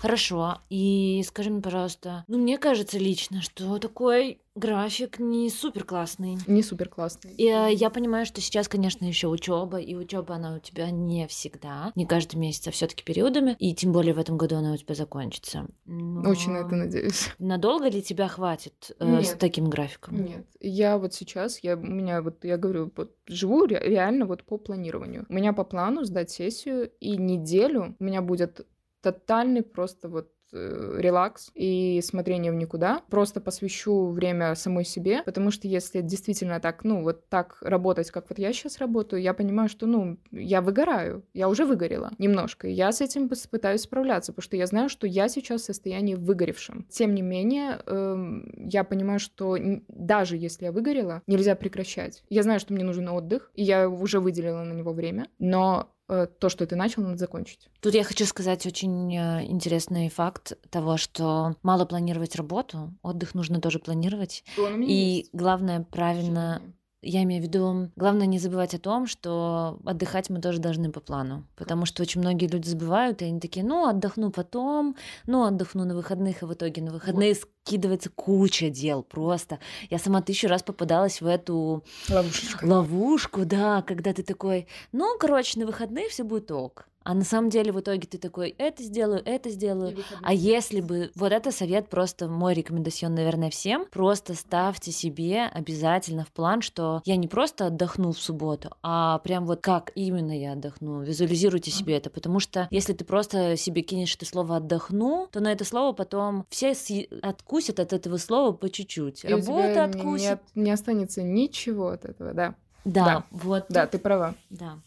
Хорошо. 0.00 0.62
И 0.70 1.22
скажи 1.26 1.50
мне, 1.50 1.60
пожалуйста, 1.60 2.24
ну, 2.26 2.38
мне 2.38 2.56
кажется 2.56 2.98
лично, 2.98 3.42
что 3.42 3.78
такой 3.78 4.40
график 4.54 5.18
не 5.18 5.48
супер 5.50 5.84
классный. 5.84 6.38
Не 6.46 6.62
супер 6.62 6.88
классный. 6.88 7.32
И 7.34 7.46
э, 7.46 7.72
я 7.72 7.90
понимаю, 7.90 8.26
что 8.26 8.40
сейчас, 8.40 8.68
конечно, 8.68 9.04
еще 9.04 9.28
учеба, 9.28 9.78
и 9.78 9.94
учеба 9.94 10.34
она 10.34 10.56
у 10.56 10.58
тебя 10.58 10.90
не 10.90 11.26
всегда, 11.28 11.92
не 11.94 12.06
каждый 12.06 12.36
месяц, 12.36 12.68
а 12.68 12.70
все-таки 12.70 13.04
периодами, 13.04 13.56
и 13.58 13.74
тем 13.74 13.92
более 13.92 14.14
в 14.14 14.18
этом 14.18 14.36
году 14.36 14.56
она 14.56 14.72
у 14.72 14.76
тебя 14.76 14.94
закончится. 14.94 15.66
Но... 15.86 16.28
Очень 16.28 16.52
на 16.52 16.58
это 16.58 16.74
надеюсь. 16.74 17.28
Надолго 17.38 17.88
ли 17.88 18.02
тебя 18.02 18.28
хватит 18.28 18.92
э, 18.98 19.22
с 19.22 19.34
таким 19.34 19.70
графиком? 19.70 20.24
Нет, 20.24 20.46
я 20.60 20.98
вот 20.98 21.14
сейчас, 21.14 21.60
я 21.60 21.76
у 21.76 21.80
меня 21.80 22.22
вот 22.22 22.44
я 22.44 22.56
говорю, 22.56 22.92
вот 22.96 23.16
живу 23.26 23.66
ре- 23.66 23.80
реально 23.82 24.26
вот 24.26 24.44
по 24.44 24.58
планированию. 24.58 25.26
У 25.28 25.34
меня 25.34 25.52
по 25.52 25.64
плану 25.64 26.04
сдать 26.04 26.30
сессию 26.30 26.90
и 27.00 27.16
неделю 27.16 27.96
у 27.98 28.04
меня 28.04 28.22
будет 28.22 28.66
тотальный 29.00 29.62
просто 29.62 30.08
вот 30.08 30.30
релакс 30.52 31.50
и 31.54 32.00
смотрение 32.02 32.52
в 32.52 32.54
никуда. 32.54 33.02
Просто 33.10 33.40
посвящу 33.40 34.08
время 34.08 34.54
самой 34.54 34.84
себе, 34.84 35.22
потому 35.24 35.50
что 35.50 35.68
если 35.68 36.00
действительно 36.00 36.60
так, 36.60 36.84
ну, 36.84 37.02
вот 37.02 37.28
так 37.28 37.58
работать, 37.60 38.10
как 38.10 38.26
вот 38.28 38.38
я 38.38 38.52
сейчас 38.52 38.78
работаю, 38.78 39.22
я 39.22 39.34
понимаю, 39.34 39.68
что, 39.68 39.86
ну, 39.86 40.18
я 40.30 40.60
выгораю, 40.60 41.24
я 41.34 41.48
уже 41.48 41.64
выгорела 41.64 42.10
немножко, 42.18 42.68
и 42.68 42.72
я 42.72 42.92
с 42.92 43.00
этим 43.00 43.28
пытаюсь 43.50 43.82
справляться, 43.82 44.32
потому 44.32 44.44
что 44.44 44.56
я 44.56 44.66
знаю, 44.66 44.88
что 44.88 45.06
я 45.06 45.28
сейчас 45.28 45.62
в 45.62 45.64
состоянии 45.64 46.14
выгоревшем. 46.14 46.86
Тем 46.90 47.14
не 47.14 47.22
менее, 47.22 47.80
эм, 47.86 48.52
я 48.56 48.84
понимаю, 48.84 49.20
что 49.20 49.56
даже 49.88 50.36
если 50.36 50.66
я 50.66 50.72
выгорела, 50.72 51.22
нельзя 51.26 51.54
прекращать. 51.54 52.22
Я 52.28 52.42
знаю, 52.42 52.60
что 52.60 52.74
мне 52.74 52.84
нужен 52.84 53.08
отдых, 53.08 53.50
и 53.54 53.62
я 53.62 53.88
уже 53.88 54.20
выделила 54.20 54.62
на 54.64 54.72
него 54.72 54.92
время, 54.92 55.28
но 55.38 55.90
Э, 55.99 55.99
то, 56.38 56.48
что 56.48 56.66
ты 56.66 56.76
начал, 56.76 57.02
надо 57.02 57.16
закончить. 57.16 57.68
Тут 57.80 57.94
я 57.94 58.04
хочу 58.04 58.24
сказать 58.26 58.66
очень 58.66 59.16
э, 59.16 59.44
интересный 59.46 60.08
факт 60.08 60.52
того, 60.70 60.96
что 60.96 61.56
мало 61.62 61.84
планировать 61.84 62.36
работу, 62.36 62.92
отдых 63.02 63.34
нужно 63.34 63.60
тоже 63.60 63.78
планировать. 63.78 64.44
И 64.56 64.92
есть. 64.92 65.30
главное 65.32 65.82
правильно 65.82 66.62
я 67.02 67.22
имею 67.22 67.42
в 67.42 67.46
виду, 67.46 67.90
главное 67.96 68.26
не 68.26 68.38
забывать 68.38 68.74
о 68.74 68.78
том, 68.78 69.06
что 69.06 69.78
отдыхать 69.84 70.28
мы 70.28 70.40
тоже 70.40 70.58
должны 70.58 70.92
по 70.92 71.00
плану. 71.00 71.46
Потому 71.56 71.86
что 71.86 72.02
очень 72.02 72.20
многие 72.20 72.46
люди 72.46 72.68
забывают, 72.68 73.22
и 73.22 73.24
они 73.24 73.40
такие, 73.40 73.64
ну, 73.64 73.88
отдохну 73.88 74.30
потом, 74.30 74.96
ну, 75.26 75.44
отдохну 75.44 75.84
на 75.84 75.94
выходных, 75.94 76.42
и 76.42 76.44
в 76.44 76.52
итоге 76.52 76.82
на 76.82 76.92
выходные 76.92 77.34
вот. 77.34 77.48
скидывается 77.64 78.10
куча 78.10 78.68
дел 78.68 79.02
просто. 79.02 79.60
Я 79.88 79.98
сама 79.98 80.20
тысячу 80.20 80.48
раз 80.48 80.62
попадалась 80.62 81.20
в 81.20 81.26
эту 81.26 81.84
ловушечку. 82.08 82.66
ловушку, 82.66 83.44
да, 83.46 83.82
когда 83.82 84.12
ты 84.12 84.22
такой, 84.22 84.66
ну, 84.92 85.16
короче, 85.18 85.58
на 85.58 85.66
выходные 85.66 86.08
все 86.08 86.24
будет 86.24 86.50
ок. 86.50 86.89
А 87.02 87.14
на 87.14 87.24
самом 87.24 87.48
деле 87.50 87.72
в 87.72 87.80
итоге 87.80 88.06
ты 88.06 88.18
такой, 88.18 88.54
это 88.58 88.82
сделаю, 88.82 89.22
это 89.24 89.48
сделаю. 89.48 89.96
А 90.22 90.34
если 90.34 90.80
бы, 90.80 91.10
вот 91.14 91.32
это 91.32 91.50
совет 91.50 91.88
просто 91.88 92.28
мой 92.28 92.54
рекомендацион, 92.54 93.14
наверное, 93.14 93.50
всем, 93.50 93.86
просто 93.90 94.34
ставьте 94.34 94.92
себе 94.92 95.46
обязательно 95.46 96.24
в 96.24 96.32
план, 96.32 96.60
что 96.60 97.00
я 97.04 97.16
не 97.16 97.26
просто 97.26 97.66
отдохну 97.66 98.12
в 98.12 98.18
субботу, 98.18 98.70
а 98.82 99.18
прям 99.20 99.46
вот 99.46 99.60
как 99.62 99.92
именно 99.94 100.38
я 100.38 100.52
отдохну. 100.52 101.02
Визуализируйте 101.02 101.70
себе 101.70 101.96
это, 101.96 102.10
потому 102.10 102.38
что 102.38 102.68
если 102.70 102.92
ты 102.92 103.04
просто 103.04 103.56
себе 103.56 103.82
кинешь 103.82 104.14
это 104.14 104.26
слово 104.26 104.56
отдохну, 104.56 105.28
то 105.32 105.40
на 105.40 105.52
это 105.52 105.64
слово 105.64 105.92
потом 105.92 106.44
все 106.50 106.74
откусят 107.22 107.80
от 107.80 107.92
этого 107.92 108.18
слова 108.18 108.52
по 108.52 108.68
чуть-чуть. 108.68 109.24
Работа 109.24 109.84
откусит. 109.84 110.40
Не, 110.54 110.64
не 110.64 110.70
останется 110.70 111.22
ничего 111.22 111.88
от 111.88 112.04
этого, 112.04 112.34
да. 112.34 112.54
Да, 112.84 113.04
да, 113.04 113.24
вот. 113.30 113.66
Да, 113.68 113.86
ты 113.86 113.98
права. 113.98 114.34
Да. 114.50 114.78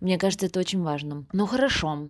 Мне 0.00 0.18
кажется, 0.18 0.46
это 0.46 0.60
очень 0.60 0.82
важно. 0.82 1.26
Ну 1.32 1.46
хорошо. 1.46 2.08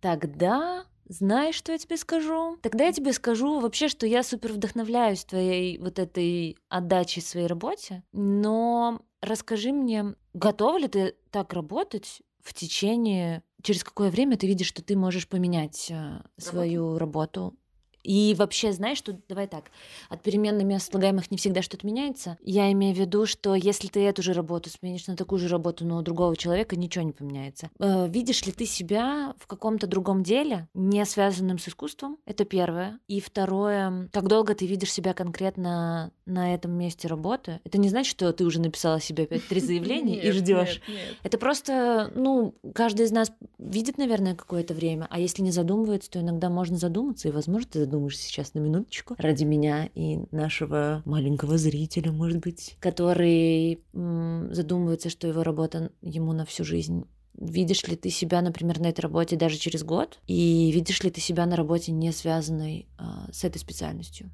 Тогда 0.00 0.84
знаешь, 1.06 1.54
что 1.54 1.72
я 1.72 1.78
тебе 1.78 1.96
скажу? 1.96 2.58
Тогда 2.62 2.84
я 2.84 2.92
тебе 2.92 3.12
скажу 3.12 3.60
вообще, 3.60 3.88
что 3.88 4.06
я 4.06 4.22
супер 4.22 4.52
вдохновляюсь 4.52 5.24
твоей 5.24 5.78
вот 5.78 5.98
этой 5.98 6.56
отдачей 6.68 7.22
своей 7.22 7.46
работе. 7.46 8.02
Но 8.12 9.00
расскажи 9.20 9.72
мне, 9.72 10.14
готова 10.32 10.78
ли 10.78 10.88
ты 10.88 11.14
так 11.30 11.52
работать 11.52 12.22
в 12.42 12.54
течение 12.54 13.42
через 13.64 13.82
какое 13.82 14.10
время 14.10 14.36
ты 14.36 14.46
видишь, 14.46 14.68
что 14.68 14.82
ты 14.82 14.96
можешь 14.96 15.26
поменять 15.26 15.90
э, 15.90 16.20
свою 16.36 16.98
работу, 16.98 17.40
работу 17.40 17.58
и 18.04 18.34
вообще, 18.38 18.72
знаешь, 18.72 18.98
что 18.98 19.18
давай 19.28 19.48
так, 19.48 19.70
от 20.10 20.22
переменных 20.22 20.64
мест 20.64 20.90
слагаемых 20.90 21.30
не 21.30 21.38
всегда 21.38 21.62
что-то 21.62 21.86
меняется. 21.86 22.36
Я 22.42 22.70
имею 22.72 22.94
в 22.94 22.98
виду, 22.98 23.24
что 23.24 23.54
если 23.54 23.88
ты 23.88 24.00
эту 24.04 24.22
же 24.22 24.34
работу 24.34 24.68
сменишь 24.68 25.06
на 25.06 25.16
такую 25.16 25.38
же 25.38 25.48
работу, 25.48 25.86
но 25.86 25.98
у 25.98 26.02
другого 26.02 26.36
человека 26.36 26.76
ничего 26.76 27.02
не 27.04 27.12
поменяется. 27.12 27.70
Э, 27.78 28.06
видишь 28.06 28.44
ли 28.44 28.52
ты 28.52 28.66
себя 28.66 29.34
в 29.38 29.46
каком-то 29.46 29.86
другом 29.86 30.22
деле, 30.22 30.68
не 30.74 31.04
связанном 31.06 31.58
с 31.58 31.68
искусством? 31.68 32.18
Это 32.26 32.44
первое. 32.44 33.00
И 33.08 33.20
второе, 33.20 34.08
как 34.12 34.28
долго 34.28 34.54
ты 34.54 34.66
видишь 34.66 34.92
себя 34.92 35.14
конкретно 35.14 36.12
на 36.26 36.54
этом 36.54 36.72
месте 36.72 37.08
работы? 37.08 37.60
Это 37.64 37.78
не 37.78 37.88
значит, 37.88 38.10
что 38.10 38.32
ты 38.34 38.44
уже 38.44 38.60
написала 38.60 39.00
себе 39.00 39.24
опять 39.24 39.48
три 39.48 39.60
заявления 39.62 40.22
и 40.22 40.30
ждешь. 40.30 40.82
Это 41.22 41.38
просто, 41.38 42.12
ну, 42.14 42.54
каждый 42.74 43.06
из 43.06 43.12
нас 43.12 43.32
видит, 43.58 43.96
наверное, 43.96 44.34
какое-то 44.34 44.74
время, 44.74 45.06
а 45.08 45.18
если 45.18 45.42
не 45.42 45.50
задумывается, 45.50 46.10
то 46.10 46.20
иногда 46.20 46.50
можно 46.50 46.76
задуматься, 46.76 47.28
и, 47.28 47.30
возможно, 47.30 47.70
ты 47.70 47.78
задумаешься 47.80 47.93
сейчас 48.16 48.54
на 48.54 48.60
минуточку 48.60 49.14
ради 49.18 49.44
меня 49.44 49.88
и 49.94 50.18
нашего 50.30 51.02
маленького 51.04 51.58
зрителя, 51.58 52.12
может 52.12 52.38
быть, 52.38 52.76
который 52.80 53.80
задумывается, 53.92 55.10
что 55.10 55.28
его 55.28 55.42
работа 55.42 55.90
ему 56.02 56.32
на 56.32 56.44
всю 56.44 56.64
жизнь. 56.64 57.06
Видишь 57.36 57.82
ли 57.84 57.96
ты 57.96 58.10
себя, 58.10 58.42
например, 58.42 58.78
на 58.78 58.86
этой 58.86 59.00
работе 59.00 59.36
даже 59.36 59.56
через 59.56 59.82
год? 59.82 60.20
И 60.28 60.70
видишь 60.72 61.02
ли 61.02 61.10
ты 61.10 61.20
себя 61.20 61.46
на 61.46 61.56
работе, 61.56 61.90
не 61.90 62.12
связанной 62.12 62.86
а, 62.96 63.28
с 63.32 63.42
этой 63.42 63.58
специальностью? 63.58 64.30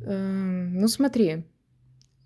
Эм, 0.00 0.78
ну, 0.78 0.88
смотри, 0.88 1.44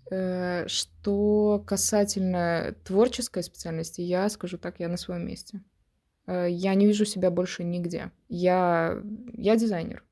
э, 0.09 0.65
что 0.67 1.61
касательно 1.67 2.73
творческой 2.85 3.43
специальности, 3.43 3.99
я 3.99 4.29
скажу 4.29 4.57
так, 4.57 4.79
я 4.79 4.87
на 4.87 4.97
своем 4.97 5.27
месте. 5.27 5.61
Э, 6.25 6.47
я 6.49 6.73
не 6.75 6.85
вижу 6.85 7.05
себя 7.05 7.29
больше 7.29 7.63
нигде. 7.63 8.11
Я, 8.29 9.01
я 9.33 9.55
дизайнер. 9.55 10.03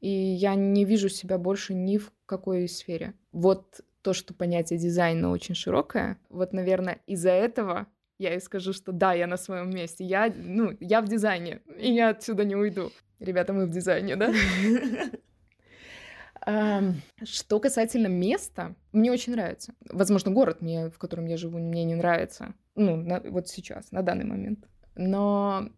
И 0.00 0.08
я 0.08 0.54
не 0.54 0.84
вижу 0.84 1.08
себя 1.08 1.38
больше 1.38 1.74
ни 1.74 1.98
в 1.98 2.12
какой 2.26 2.68
сфере. 2.68 3.14
Вот 3.32 3.80
то, 4.02 4.12
что 4.12 4.32
понятие 4.32 4.78
дизайна 4.78 5.30
очень 5.30 5.54
широкое, 5.54 6.18
вот, 6.30 6.52
наверное, 6.52 7.00
из-за 7.06 7.30
этого 7.30 7.86
я 8.18 8.34
и 8.34 8.40
скажу, 8.40 8.72
что 8.72 8.92
да, 8.92 9.14
я 9.14 9.26
на 9.26 9.36
своем 9.36 9.70
месте. 9.70 10.04
Я, 10.04 10.32
ну, 10.34 10.76
я 10.80 11.00
в 11.00 11.08
дизайне, 11.08 11.60
и 11.78 11.90
я 11.92 12.10
отсюда 12.10 12.44
не 12.44 12.54
уйду. 12.54 12.90
Ребята, 13.18 13.52
мы 13.52 13.66
в 13.66 13.70
дизайне, 13.70 14.16
да? 14.16 14.32
Что 17.22 17.60
касательно 17.60 18.08
места, 18.08 18.74
мне 18.92 19.12
очень 19.12 19.32
нравится. 19.32 19.74
Возможно, 19.90 20.30
город, 20.32 20.62
мне, 20.62 20.90
в 20.90 20.98
котором 20.98 21.26
я 21.26 21.36
живу, 21.36 21.58
мне 21.58 21.84
не 21.84 21.94
нравится. 21.94 22.54
Ну, 22.74 22.96
на, 22.96 23.20
вот 23.20 23.48
сейчас, 23.48 23.92
на 23.92 24.02
данный 24.02 24.24
момент. 24.24 24.66
Но 24.96 25.70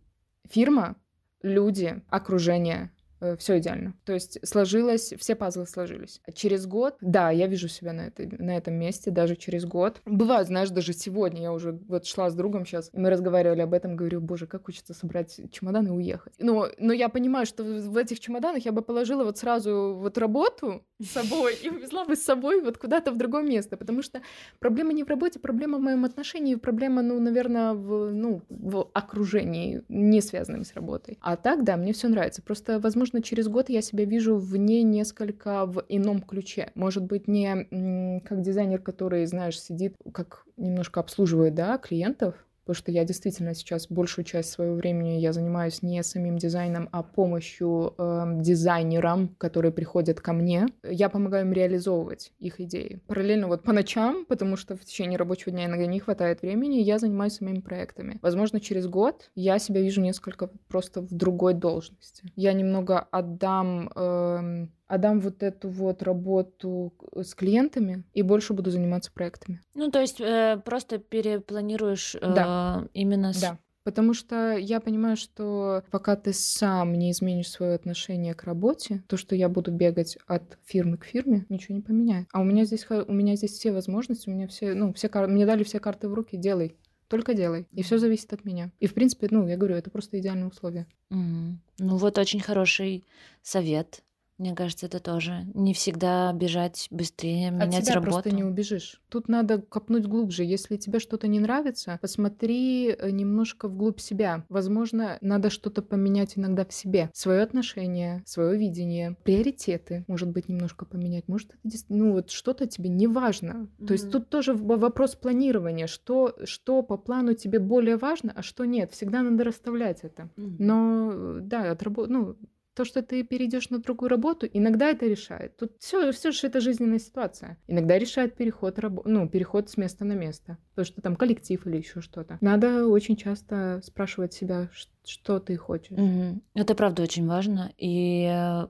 фирма, 0.49 0.97
люди, 1.43 2.03
окружение, 2.09 2.91
все 3.39 3.59
идеально. 3.59 3.95
То 4.05 4.13
есть 4.13 4.39
сложилось, 4.47 5.15
все 5.19 5.35
пазлы 5.35 5.67
сложились. 5.67 6.21
Через 6.35 6.67
год, 6.67 6.97
да, 7.01 7.31
я 7.31 7.47
вижу 7.47 7.69
себя 7.69 7.93
на, 7.93 8.03
этой, 8.03 8.27
на 8.27 8.57
этом 8.57 8.75
месте, 8.75 9.11
даже 9.11 9.37
через 9.37 9.65
год. 9.65 10.01
Бывает, 10.05 10.47
знаешь, 10.47 10.71
даже 10.71 10.93
сегодня 10.93 11.43
я 11.43 11.53
уже 11.53 11.73
вот 11.89 12.07
шла 12.07 12.31
с 12.31 12.35
другом 12.35 12.67
сейчас, 12.67 12.91
и 12.93 12.99
мы 12.99 13.11
разговаривали 13.11 13.61
об 13.61 13.75
этом, 13.75 13.97
говорю, 13.97 14.21
боже, 14.21 14.47
как 14.47 14.67
хочется 14.67 14.95
собрать 14.95 15.41
чемодан 15.51 15.87
и 15.87 15.91
уехать. 15.91 16.35
Но, 16.39 16.69
но 16.79 16.93
я 16.93 17.09
понимаю, 17.09 17.47
что 17.47 17.65
в 17.65 17.97
этих 17.97 18.21
чемоданах 18.21 18.65
я 18.65 18.73
бы 18.73 18.83
положила 18.83 19.25
вот 19.25 19.39
сразу 19.39 19.95
вот 19.99 20.19
работу 20.19 20.85
с 21.01 21.07
собой 21.07 21.55
и 21.63 21.69
увезла 21.69 22.05
бы 22.05 22.17
с 22.17 22.23
собой 22.23 22.63
вот 22.63 22.79
куда-то 22.79 23.11
в 23.11 23.17
другое 23.17 23.43
место, 23.43 23.77
потому 23.77 24.03
что 24.03 24.23
проблема 24.59 24.93
не 24.93 25.05
в 25.05 25.09
работе, 25.09 25.39
проблема 25.39 25.79
в 25.79 25.81
моем 25.81 26.05
отношении, 26.05 26.55
проблема, 26.55 27.03
ну, 27.03 27.21
наверное, 27.21 27.73
в, 27.73 28.13
ну, 28.13 28.43
в 28.49 28.89
окружении, 28.93 29.83
не 29.89 30.21
связанном 30.21 30.65
с 30.65 30.75
работой. 30.75 31.19
А 31.21 31.37
так, 31.37 31.65
да, 31.65 31.77
мне 31.77 31.93
все 31.93 32.09
нравится. 32.09 32.43
Просто, 32.43 32.79
возможно, 32.79 33.12
возможно, 33.13 33.23
через 33.23 33.49
год 33.49 33.69
я 33.69 33.83
себя 33.83 34.05
вижу 34.05 34.37
в 34.37 34.57
ней 34.57 34.83
несколько 34.83 35.67
в 35.67 35.85
ином 35.89 36.21
ключе. 36.23 36.71
Может 36.75 37.05
быть, 37.05 37.29
не 37.29 38.21
как 38.25 38.41
дизайнер, 38.43 38.81
который, 38.81 39.27
знаешь, 39.27 39.61
сидит, 39.61 39.95
как 40.13 40.45
немножко 40.57 41.01
обслуживает, 41.01 41.55
да, 41.55 41.79
клиентов, 41.79 42.35
потому 42.65 42.75
что 42.77 42.93
я 42.93 43.05
действительно 43.05 43.55
сейчас 43.55 43.89
большую 43.89 44.25
часть 44.25 44.51
своего 44.51 44.75
времени 44.75 45.19
я 45.19 45.33
занимаюсь 45.33 45.83
не 45.83 46.03
самим 46.03 46.39
дизайном, 46.39 46.89
а 46.93 47.03
помощью 47.03 47.95
э, 47.99 48.25
дизайнерам, 48.37 49.35
которые 49.39 49.73
приходят 49.73 50.21
ко 50.21 50.33
мне. 50.33 50.67
Я 50.83 51.09
помогаю 51.09 51.47
им 51.47 51.53
реализовывать 51.53 52.33
их 52.39 52.61
идеи. 52.61 53.01
Параллельно 53.07 53.49
вот 53.49 53.63
по 53.63 53.73
ночам, 53.73 54.25
потому 54.27 54.57
что 54.57 54.77
в 54.77 54.85
течение 54.85 55.19
рабочего 55.19 55.53
дня 55.53 55.67
иногда 55.67 55.87
не 55.87 56.01
хватает 56.01 56.43
времени, 56.43 56.77
я 56.77 56.99
занимаюсь 56.99 57.35
самими 57.35 57.61
проектами. 57.61 58.19
Возможно, 58.23 58.61
через 58.61 58.87
год 58.87 59.31
я 59.35 59.59
себя 59.59 59.81
вижу 59.81 60.01
несколько 60.01 60.49
просто 60.69 61.01
в 61.01 61.13
другой 61.13 61.55
должности. 61.55 62.25
Я 62.37 62.53
немного 62.53 63.01
отдам 63.01 63.91
э, 63.95 64.67
отдам 64.93 65.21
вот 65.21 65.43
эту 65.43 65.71
вот 65.71 66.03
работу 66.03 66.93
с 67.15 67.35
клиентами 67.35 68.05
и 68.13 68.21
больше 68.21 68.53
буду 68.53 68.71
заниматься 68.71 69.11
проектами. 69.11 69.63
Ну, 69.75 69.91
то 69.91 70.01
есть 70.01 70.21
э, 70.21 70.61
просто 70.65 70.99
перепланируешь 70.99 72.15
э, 72.15 72.21
да. 72.21 72.87
именно 72.93 73.33
с... 73.33 73.41
Да. 73.41 73.59
Потому 73.85 74.13
что 74.13 74.55
я 74.57 74.81
понимаю, 74.81 75.17
что 75.17 75.83
пока 75.91 76.15
ты 76.15 76.33
сам 76.35 76.93
не 76.93 77.11
изменишь 77.11 77.51
свое 77.51 77.75
отношение 77.75 78.35
к 78.35 78.45
работе, 78.45 79.03
то, 79.09 79.17
что 79.17 79.35
я 79.35 79.49
буду 79.49 79.73
бегать 79.73 80.19
от 80.27 80.59
фирмы 80.63 80.99
к 80.99 81.05
фирме, 81.05 81.47
ничего 81.49 81.75
не 81.75 81.81
поменяет. 81.81 82.29
А 82.33 82.41
у 82.41 82.45
меня 82.45 82.65
здесь, 82.65 82.87
у 82.89 83.13
меня 83.13 83.35
здесь 83.35 83.53
все 83.53 83.73
возможности, 83.73 84.29
у 84.29 84.33
меня 84.33 84.47
все, 84.47 84.75
ну, 84.75 84.93
все 84.93 85.09
мне 85.27 85.47
дали 85.47 85.65
все 85.65 85.81
карты 85.81 86.09
в 86.09 86.15
руки, 86.15 86.37
делай. 86.37 86.77
Только 87.09 87.35
делай. 87.35 87.67
И 87.73 87.83
все 87.83 87.99
зависит 87.99 88.33
от 88.33 88.45
меня. 88.45 88.71
И, 88.79 88.87
в 88.87 88.95
принципе, 88.95 89.27
ну, 89.31 89.49
я 89.49 89.57
говорю, 89.57 89.75
это 89.75 89.91
просто 89.91 90.21
идеальные 90.21 90.49
условия. 90.49 90.87
Mm. 91.11 91.57
Ну, 91.79 91.97
вот 91.97 92.19
очень 92.19 92.41
хороший 92.41 93.05
совет 93.43 94.03
Мне 94.43 94.57
кажется, 94.57 94.87
это 94.87 94.99
тоже. 94.99 95.47
Не 95.55 95.73
всегда 95.73 96.33
бежать 96.33 96.89
быстрее, 96.91 97.51
От 97.51 97.69
менять 97.69 97.85
себя 97.85 97.95
работу. 97.95 98.11
просто 98.15 98.35
не 98.35 98.43
убежишь. 98.43 99.01
Тут 99.09 99.29
надо 99.29 99.63
копнуть 99.63 100.07
глубже. 100.07 100.43
Если 100.43 100.77
тебе 100.77 100.99
что-то 100.99 101.29
не 101.29 101.39
нравится, 101.39 102.01
посмотри 102.03 102.89
э, 102.91 103.11
немножко 103.11 103.69
вглубь 103.69 104.01
себя. 104.01 104.45
Возможно, 104.49 105.17
надо 105.21 105.49
что-то 105.49 105.81
поменять 105.81 106.37
иногда 106.37 106.65
в 106.65 106.73
себе. 106.73 107.09
Свое 107.15 107.41
отношение, 107.43 108.25
свое 108.27 108.59
видение, 108.59 109.17
приоритеты, 109.23 110.05
может 110.09 110.29
быть, 110.31 110.49
немножко 110.49 110.87
поменять. 110.87 111.29
Может, 111.29 111.55
это 111.63 111.77
ну 111.89 112.11
вот 112.11 112.31
что-то 112.31 112.67
тебе 112.67 112.89
не 112.91 113.07
важно. 113.07 113.69
То 113.87 113.93
есть 113.93 114.11
тут 114.11 114.29
тоже 114.29 114.55
вопрос 114.55 115.15
планирования. 115.15 115.87
Что, 115.87 116.35
что 116.43 116.83
по 116.83 116.97
плану 116.97 117.35
тебе 117.35 117.61
более 117.61 117.97
важно, 117.97 118.33
а 118.35 118.43
что 118.43 118.65
нет. 118.65 118.91
Всегда 118.91 119.23
надо 119.23 119.45
расставлять 119.45 120.01
это. 120.03 120.31
Мгм. 120.35 120.57
Но 120.59 121.11
э, 121.13 121.39
да, 121.43 121.71
от 121.71 121.81
рабо- 121.85 122.07
ну, 122.09 122.35
то, 122.75 122.85
что 122.85 123.03
ты 123.03 123.23
перейдешь 123.23 123.71
на 123.71 123.79
другую 123.79 124.09
работу, 124.09 124.49
иногда 124.51 124.89
это 124.89 125.07
решает. 125.07 125.57
Тут 125.57 125.73
все, 125.79 126.11
все 126.13 126.33
же 126.33 126.47
это 126.47 126.61
жизненная 126.61 126.99
ситуация. 126.99 127.59
Иногда 127.67 127.99
решает 127.99 128.35
переход, 128.35 128.79
рабо- 128.79 129.03
ну, 129.05 129.29
переход 129.29 129.69
с 129.69 129.77
места 129.77 130.05
на 130.05 130.15
место. 130.15 130.59
То, 130.75 130.85
что 130.85 131.01
там 131.03 131.17
коллектив 131.17 131.65
или 131.67 131.77
еще 131.77 132.01
что-то. 132.01 132.39
Надо 132.41 132.87
очень 132.87 133.17
часто 133.17 133.81
спрашивать 133.85 134.33
себя, 134.33 134.71
что 135.05 135.39
ты 135.39 135.57
хочешь. 135.57 135.97
Мгм. 135.97 136.43
Это 136.55 136.75
правда 136.75 137.03
очень 137.03 137.27
важно. 137.27 137.73
И 137.77 138.27
э, 138.31 138.67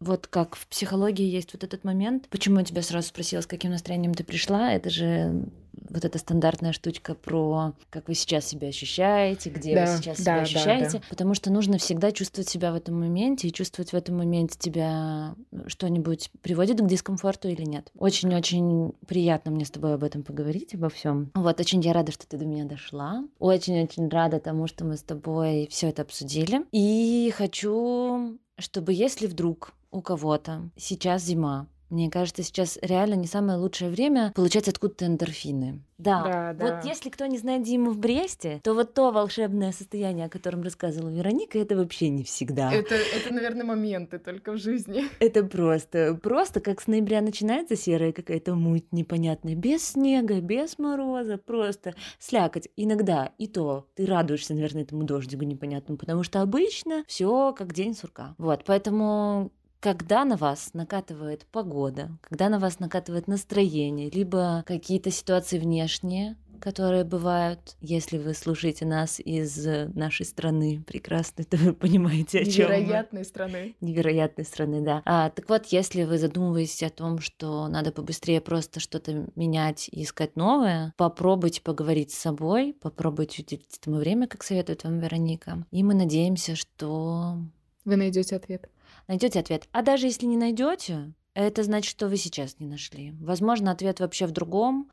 вот 0.00 0.26
как 0.26 0.54
в 0.54 0.66
психологии 0.68 1.26
есть 1.26 1.54
вот 1.54 1.64
этот 1.64 1.84
момент. 1.84 2.28
Почему 2.28 2.58
я 2.58 2.64
тебя 2.64 2.82
сразу 2.82 3.08
спросила, 3.08 3.40
с 3.40 3.46
каким 3.46 3.70
настроением 3.70 4.14
ты 4.14 4.24
пришла? 4.24 4.72
Это 4.72 4.90
же 4.90 5.48
вот 5.90 6.04
эта 6.04 6.18
стандартная 6.18 6.72
штучка 6.72 7.14
про 7.14 7.72
как 7.90 8.08
вы 8.08 8.14
сейчас 8.14 8.46
себя 8.46 8.68
ощущаете, 8.68 9.50
где 9.50 9.74
Да, 9.74 9.80
вы 9.92 9.98
сейчас 9.98 10.18
да, 10.18 10.22
себя 10.22 10.34
да, 10.36 10.42
ощущаете. 10.42 10.98
да. 10.98 11.04
Потому 11.10 11.34
что 11.34 11.50
нужно 11.52 11.78
всегда 11.78 12.12
чувствовать 12.12 12.48
себя 12.48 12.72
в 12.72 12.74
этом 12.74 12.98
моменте 13.00 13.48
и 13.48 13.52
чувствовать 13.52 13.92
в 13.92 13.94
этом 13.94 14.16
моменте 14.18 14.56
тебя 14.58 15.34
что-нибудь 15.66 16.30
приводит 16.42 16.80
к 16.80 16.86
дискомфорту 16.86 17.48
или 17.48 17.62
нет. 17.62 17.90
Очень-очень 17.98 18.92
приятно 19.06 19.50
мне 19.50 19.64
с 19.64 19.70
тобой 19.70 19.94
об 19.94 20.04
этом 20.04 20.22
поговорить, 20.22 20.74
обо 20.74 20.88
всем. 20.88 21.30
Вот, 21.34 21.60
очень 21.60 21.80
я 21.80 21.92
рада, 21.92 22.12
что 22.12 22.26
ты 22.26 22.36
до 22.36 22.44
меня 22.44 22.64
дошла. 22.64 23.24
Очень-очень 23.38 24.08
рада 24.08 24.40
тому, 24.40 24.66
что 24.66 24.84
мы 24.84 24.96
с 24.96 25.02
тобой 25.02 25.68
все 25.70 25.88
это 25.88 26.02
обсудили. 26.02 26.62
И 26.72 27.32
хочу, 27.36 28.38
чтобы 28.58 28.92
если 28.92 29.26
вдруг 29.26 29.72
у 29.90 30.02
кого-то 30.02 30.70
сейчас 30.76 31.22
зима, 31.22 31.66
мне 31.90 32.10
кажется, 32.10 32.42
сейчас 32.42 32.78
реально 32.82 33.14
не 33.14 33.26
самое 33.26 33.58
лучшее 33.58 33.90
время 33.90 34.32
получать 34.34 34.68
откуда-то 34.68 35.06
эндорфины. 35.06 35.82
Да, 35.98 36.22
Да, 36.22 36.64
вот 36.64 36.82
да. 36.82 36.88
если 36.88 37.10
кто 37.10 37.26
не 37.26 37.38
знает 37.38 37.66
зиму 37.66 37.90
в 37.90 37.98
Бресте, 37.98 38.60
то 38.62 38.74
вот 38.74 38.94
то 38.94 39.10
волшебное 39.10 39.72
состояние, 39.72 40.26
о 40.26 40.28
котором 40.28 40.62
рассказывала 40.62 41.10
Вероника, 41.10 41.58
это 41.58 41.76
вообще 41.76 42.08
не 42.08 42.22
всегда. 42.22 42.72
Это, 42.72 42.94
это, 42.94 43.34
наверное, 43.34 43.64
моменты 43.64 44.18
только 44.20 44.52
в 44.52 44.58
жизни. 44.58 45.06
Это 45.18 45.42
просто, 45.44 46.14
просто 46.22 46.60
как 46.60 46.80
с 46.80 46.86
ноября 46.86 47.20
начинается 47.20 47.74
серая 47.74 48.12
какая-то 48.12 48.54
муть 48.54 48.92
непонятная, 48.92 49.56
без 49.56 49.88
снега, 49.88 50.40
без 50.40 50.78
мороза, 50.78 51.36
просто 51.36 51.94
слякоть. 52.20 52.68
Иногда 52.76 53.32
и 53.38 53.48
то 53.48 53.88
ты 53.96 54.06
радуешься, 54.06 54.54
наверное, 54.54 54.82
этому 54.82 55.02
дождику 55.02 55.44
непонятному, 55.44 55.98
потому 55.98 56.22
что 56.22 56.42
обычно 56.42 57.02
все 57.08 57.52
как 57.52 57.74
день 57.74 57.94
сурка. 57.94 58.36
Вот, 58.38 58.62
поэтому 58.64 59.50
когда 59.80 60.24
на 60.24 60.36
вас 60.36 60.74
накатывает 60.74 61.46
погода, 61.46 62.18
когда 62.22 62.48
на 62.48 62.58
вас 62.58 62.78
накатывает 62.80 63.28
настроение, 63.28 64.10
либо 64.10 64.64
какие-то 64.66 65.10
ситуации 65.10 65.58
внешние, 65.58 66.36
которые 66.60 67.04
бывают, 67.04 67.76
если 67.80 68.18
вы 68.18 68.34
слушаете 68.34 68.84
нас 68.84 69.20
из 69.20 69.64
э, 69.64 69.90
нашей 69.94 70.26
страны 70.26 70.82
прекрасно, 70.86 71.44
то 71.48 71.56
вы 71.56 71.72
понимаете, 71.72 72.40
о 72.40 72.44
чем 72.44 72.68
мы 72.68 72.76
Невероятной 72.78 73.24
страны. 73.24 73.76
невероятной 73.80 74.44
страны, 74.44 74.80
да. 74.80 75.02
А, 75.04 75.30
так 75.30 75.48
вот, 75.48 75.66
если 75.66 76.02
вы 76.02 76.18
задумываетесь 76.18 76.82
о 76.82 76.90
том, 76.90 77.20
что 77.20 77.68
надо 77.68 77.92
побыстрее 77.92 78.40
просто 78.40 78.80
что-то 78.80 79.26
менять 79.36 79.88
и 79.92 80.02
искать 80.02 80.36
новое, 80.36 80.92
попробуйте 80.96 81.62
поговорить 81.62 82.10
с 82.12 82.18
собой, 82.18 82.74
попробуйте 82.80 83.42
уделить 83.42 83.78
этому 83.80 83.98
время, 83.98 84.26
как 84.26 84.42
советует 84.42 84.84
вам 84.84 84.98
Вероника. 84.98 85.64
И 85.70 85.82
мы 85.82 85.94
надеемся, 85.94 86.56
что 86.56 87.38
Вы 87.84 87.96
найдете 87.96 88.36
ответ. 88.36 88.68
Найдете 89.08 89.40
ответ. 89.40 89.68
А 89.72 89.82
даже 89.82 90.06
если 90.06 90.26
не 90.26 90.36
найдете, 90.36 91.12
это 91.34 91.62
значит, 91.62 91.90
что 91.90 92.08
вы 92.08 92.16
сейчас 92.16 92.56
не 92.58 92.66
нашли. 92.66 93.14
Возможно, 93.20 93.70
ответ 93.70 94.00
вообще 94.00 94.26
в 94.26 94.30
другом. 94.32 94.90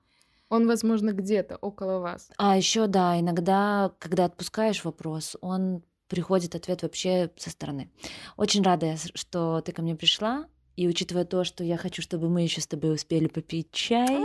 Он, 0.50 0.68
возможно, 0.68 1.12
где-то 1.12 1.58
около 1.58 2.00
вас. 2.00 2.30
А 2.38 2.56
еще, 2.56 2.88
да, 2.88 3.20
иногда, 3.20 3.92
когда 4.00 4.26
отпускаешь 4.26 4.84
вопрос, 4.84 5.36
он 5.42 5.84
приходит 6.08 6.56
ответ 6.56 6.84
вообще 6.84 7.32
со 7.36 7.50
стороны. 7.50 7.90
Очень 8.38 8.64
рада, 8.64 8.96
что 9.16 9.62
ты 9.62 9.72
ко 9.72 9.82
мне 9.82 9.96
пришла. 9.96 10.46
И 10.76 10.88
учитывая 10.88 11.26
то, 11.26 11.44
что 11.44 11.64
я 11.64 11.78
хочу, 11.78 12.02
чтобы 12.02 12.30
мы 12.30 12.42
еще 12.42 12.62
с 12.62 12.68
тобой 12.68 12.94
успели 12.94 13.28
попить 13.28 13.72
чай, 13.72 14.20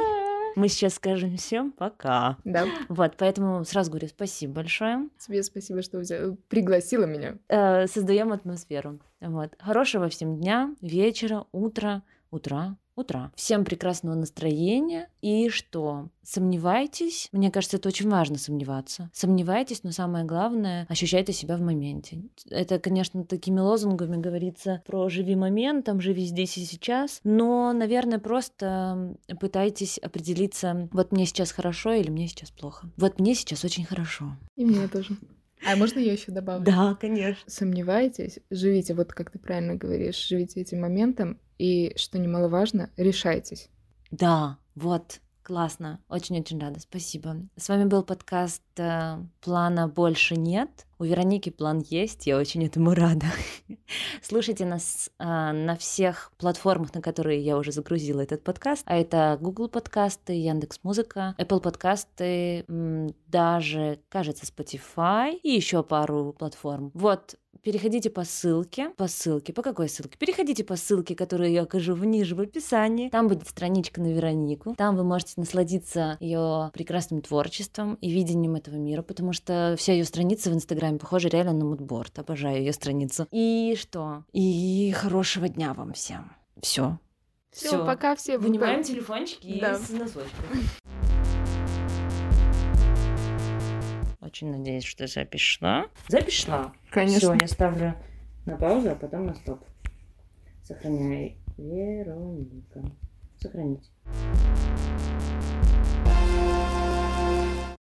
мы 0.56 0.68
сейчас 0.68 0.94
скажем 0.94 1.36
всем 1.36 1.72
пока. 1.72 2.36
Да. 2.44 2.66
Вот, 2.88 3.14
поэтому 3.16 3.64
сразу 3.64 3.90
говорю 3.90 4.08
спасибо 4.08 4.54
большое. 4.54 5.08
Тебе 5.18 5.42
спасибо, 5.42 5.82
что 5.82 6.00
взя- 6.00 6.36
пригласила 6.48 7.04
меня. 7.06 7.36
Э, 7.48 7.86
Создаем 7.86 8.32
атмосферу. 8.32 9.00
Вот. 9.20 9.54
Хорошего 9.58 10.08
всем 10.08 10.38
дня, 10.38 10.74
вечера, 10.80 11.44
утра, 11.52 12.02
утра, 12.30 12.76
утра. 13.00 13.32
Всем 13.34 13.64
прекрасного 13.64 14.14
настроения. 14.14 15.08
И 15.20 15.48
что? 15.48 16.08
Сомневайтесь. 16.22 17.28
Мне 17.32 17.50
кажется, 17.50 17.76
это 17.76 17.88
очень 17.88 18.08
важно 18.08 18.38
сомневаться. 18.38 19.10
Сомневайтесь, 19.12 19.82
но 19.82 19.90
самое 19.90 20.24
главное, 20.24 20.86
ощущайте 20.88 21.32
себя 21.32 21.56
в 21.56 21.60
моменте. 21.60 22.22
Это, 22.48 22.78
конечно, 22.78 23.24
такими 23.24 23.58
лозунгами 23.58 24.16
говорится 24.16 24.82
про 24.86 25.08
«живи 25.08 25.34
моментом», 25.34 26.00
«живи 26.00 26.24
здесь 26.24 26.56
и 26.58 26.64
сейчас», 26.64 27.20
но, 27.24 27.72
наверное, 27.72 28.18
просто 28.18 29.16
пытайтесь 29.40 29.98
определиться, 29.98 30.88
вот 30.92 31.12
мне 31.12 31.26
сейчас 31.26 31.52
хорошо 31.52 31.92
или 31.92 32.10
мне 32.10 32.28
сейчас 32.28 32.50
плохо. 32.50 32.88
Вот 32.96 33.18
мне 33.18 33.34
сейчас 33.34 33.64
очень 33.64 33.84
хорошо. 33.84 34.36
И 34.56 34.64
мне 34.64 34.86
тоже. 34.88 35.16
А 35.66 35.76
можно 35.76 35.98
я 35.98 36.12
еще 36.12 36.32
добавлю? 36.32 36.64
Да, 36.64 36.96
конечно. 37.00 37.42
Сомневайтесь, 37.46 38.38
живите, 38.50 38.94
вот 38.94 39.12
как 39.12 39.30
ты 39.30 39.38
правильно 39.38 39.74
говоришь, 39.74 40.26
живите 40.26 40.60
этим 40.60 40.80
моментом, 40.80 41.38
и, 41.58 41.92
что 41.96 42.18
немаловажно, 42.18 42.90
решайтесь. 42.96 43.68
Да, 44.10 44.58
вот, 44.74 45.20
классно. 45.42 46.00
Очень-очень 46.08 46.58
рада. 46.58 46.80
Спасибо. 46.80 47.36
С 47.56 47.68
вами 47.68 47.84
был 47.84 48.02
подкаст 48.02 48.62
э, 48.78 49.18
«Плана 49.40 49.86
больше 49.86 50.36
нет». 50.36 50.86
У 51.00 51.04
Вероники 51.04 51.48
план 51.48 51.82
есть, 51.88 52.26
я 52.26 52.36
очень 52.36 52.66
этому 52.66 52.92
рада. 52.92 53.24
Слушайте 54.22 54.66
нас 54.66 55.10
э, 55.18 55.24
на 55.24 55.74
всех 55.78 56.30
платформах, 56.36 56.92
на 56.92 57.00
которые 57.00 57.40
я 57.40 57.56
уже 57.56 57.72
загрузила 57.72 58.20
этот 58.20 58.44
подкаст. 58.44 58.82
А 58.84 58.98
это 58.98 59.38
Google 59.40 59.70
подкасты, 59.70 60.34
Яндекс 60.34 60.80
Музыка, 60.82 61.34
Apple 61.38 61.60
подкасты, 61.60 62.66
даже, 63.28 64.00
кажется, 64.10 64.44
Spotify 64.44 65.38
и 65.42 65.48
еще 65.48 65.82
пару 65.82 66.34
платформ. 66.38 66.90
Вот, 66.92 67.36
переходите 67.62 68.10
по 68.10 68.24
ссылке. 68.24 68.90
По 68.96 69.08
ссылке. 69.08 69.52
По 69.52 69.62
какой 69.62 69.88
ссылке? 69.88 70.18
Переходите 70.18 70.64
по 70.64 70.76
ссылке, 70.76 71.14
которую 71.14 71.50
я 71.50 71.62
окажу 71.62 71.96
ниже 71.96 72.34
в 72.34 72.40
описании. 72.40 73.08
Там 73.08 73.28
будет 73.28 73.48
страничка 73.48 74.00
на 74.00 74.12
Веронику. 74.12 74.74
Там 74.76 74.96
вы 74.96 75.04
можете 75.04 75.34
насладиться 75.36 76.16
ее 76.20 76.70
прекрасным 76.72 77.22
творчеством 77.22 77.94
и 78.00 78.10
видением 78.10 78.56
этого 78.56 78.76
мира, 78.76 79.02
потому 79.02 79.32
что 79.32 79.74
вся 79.78 79.92
ее 79.92 80.04
страница 80.04 80.50
в 80.50 80.54
Инстаграме 80.54 80.89
похожа 80.98 81.28
реально 81.28 81.52
на 81.52 81.64
мудборд. 81.64 82.18
Обожаю 82.18 82.58
ее 82.58 82.72
страницу. 82.72 83.26
И 83.30 83.76
что? 83.78 84.24
И 84.32 84.92
хорошего 84.92 85.48
дня 85.48 85.74
вам 85.74 85.92
всем. 85.92 86.32
Все. 86.60 86.98
Все, 87.50 87.84
пока 87.84 88.14
все. 88.16 88.38
Вынимаем 88.38 88.82
телефончики 88.82 89.58
Да. 89.60 89.72
из 89.72 89.90
носочков. 89.90 90.44
Очень 94.20 94.52
надеюсь, 94.52 94.84
что 94.84 95.06
запись 95.06 95.40
шла. 95.40 95.86
Запись 96.08 96.34
шла. 96.44 96.72
Конечно. 96.90 97.34
Все, 97.34 97.40
я 97.40 97.48
ставлю 97.48 97.94
на 98.46 98.56
паузу, 98.56 98.90
а 98.92 98.94
потом 98.94 99.26
на 99.26 99.34
стоп. 99.34 99.60
Сохраняй. 100.62 101.36
Вероника. 101.56 102.82
Сохранить. 103.40 103.90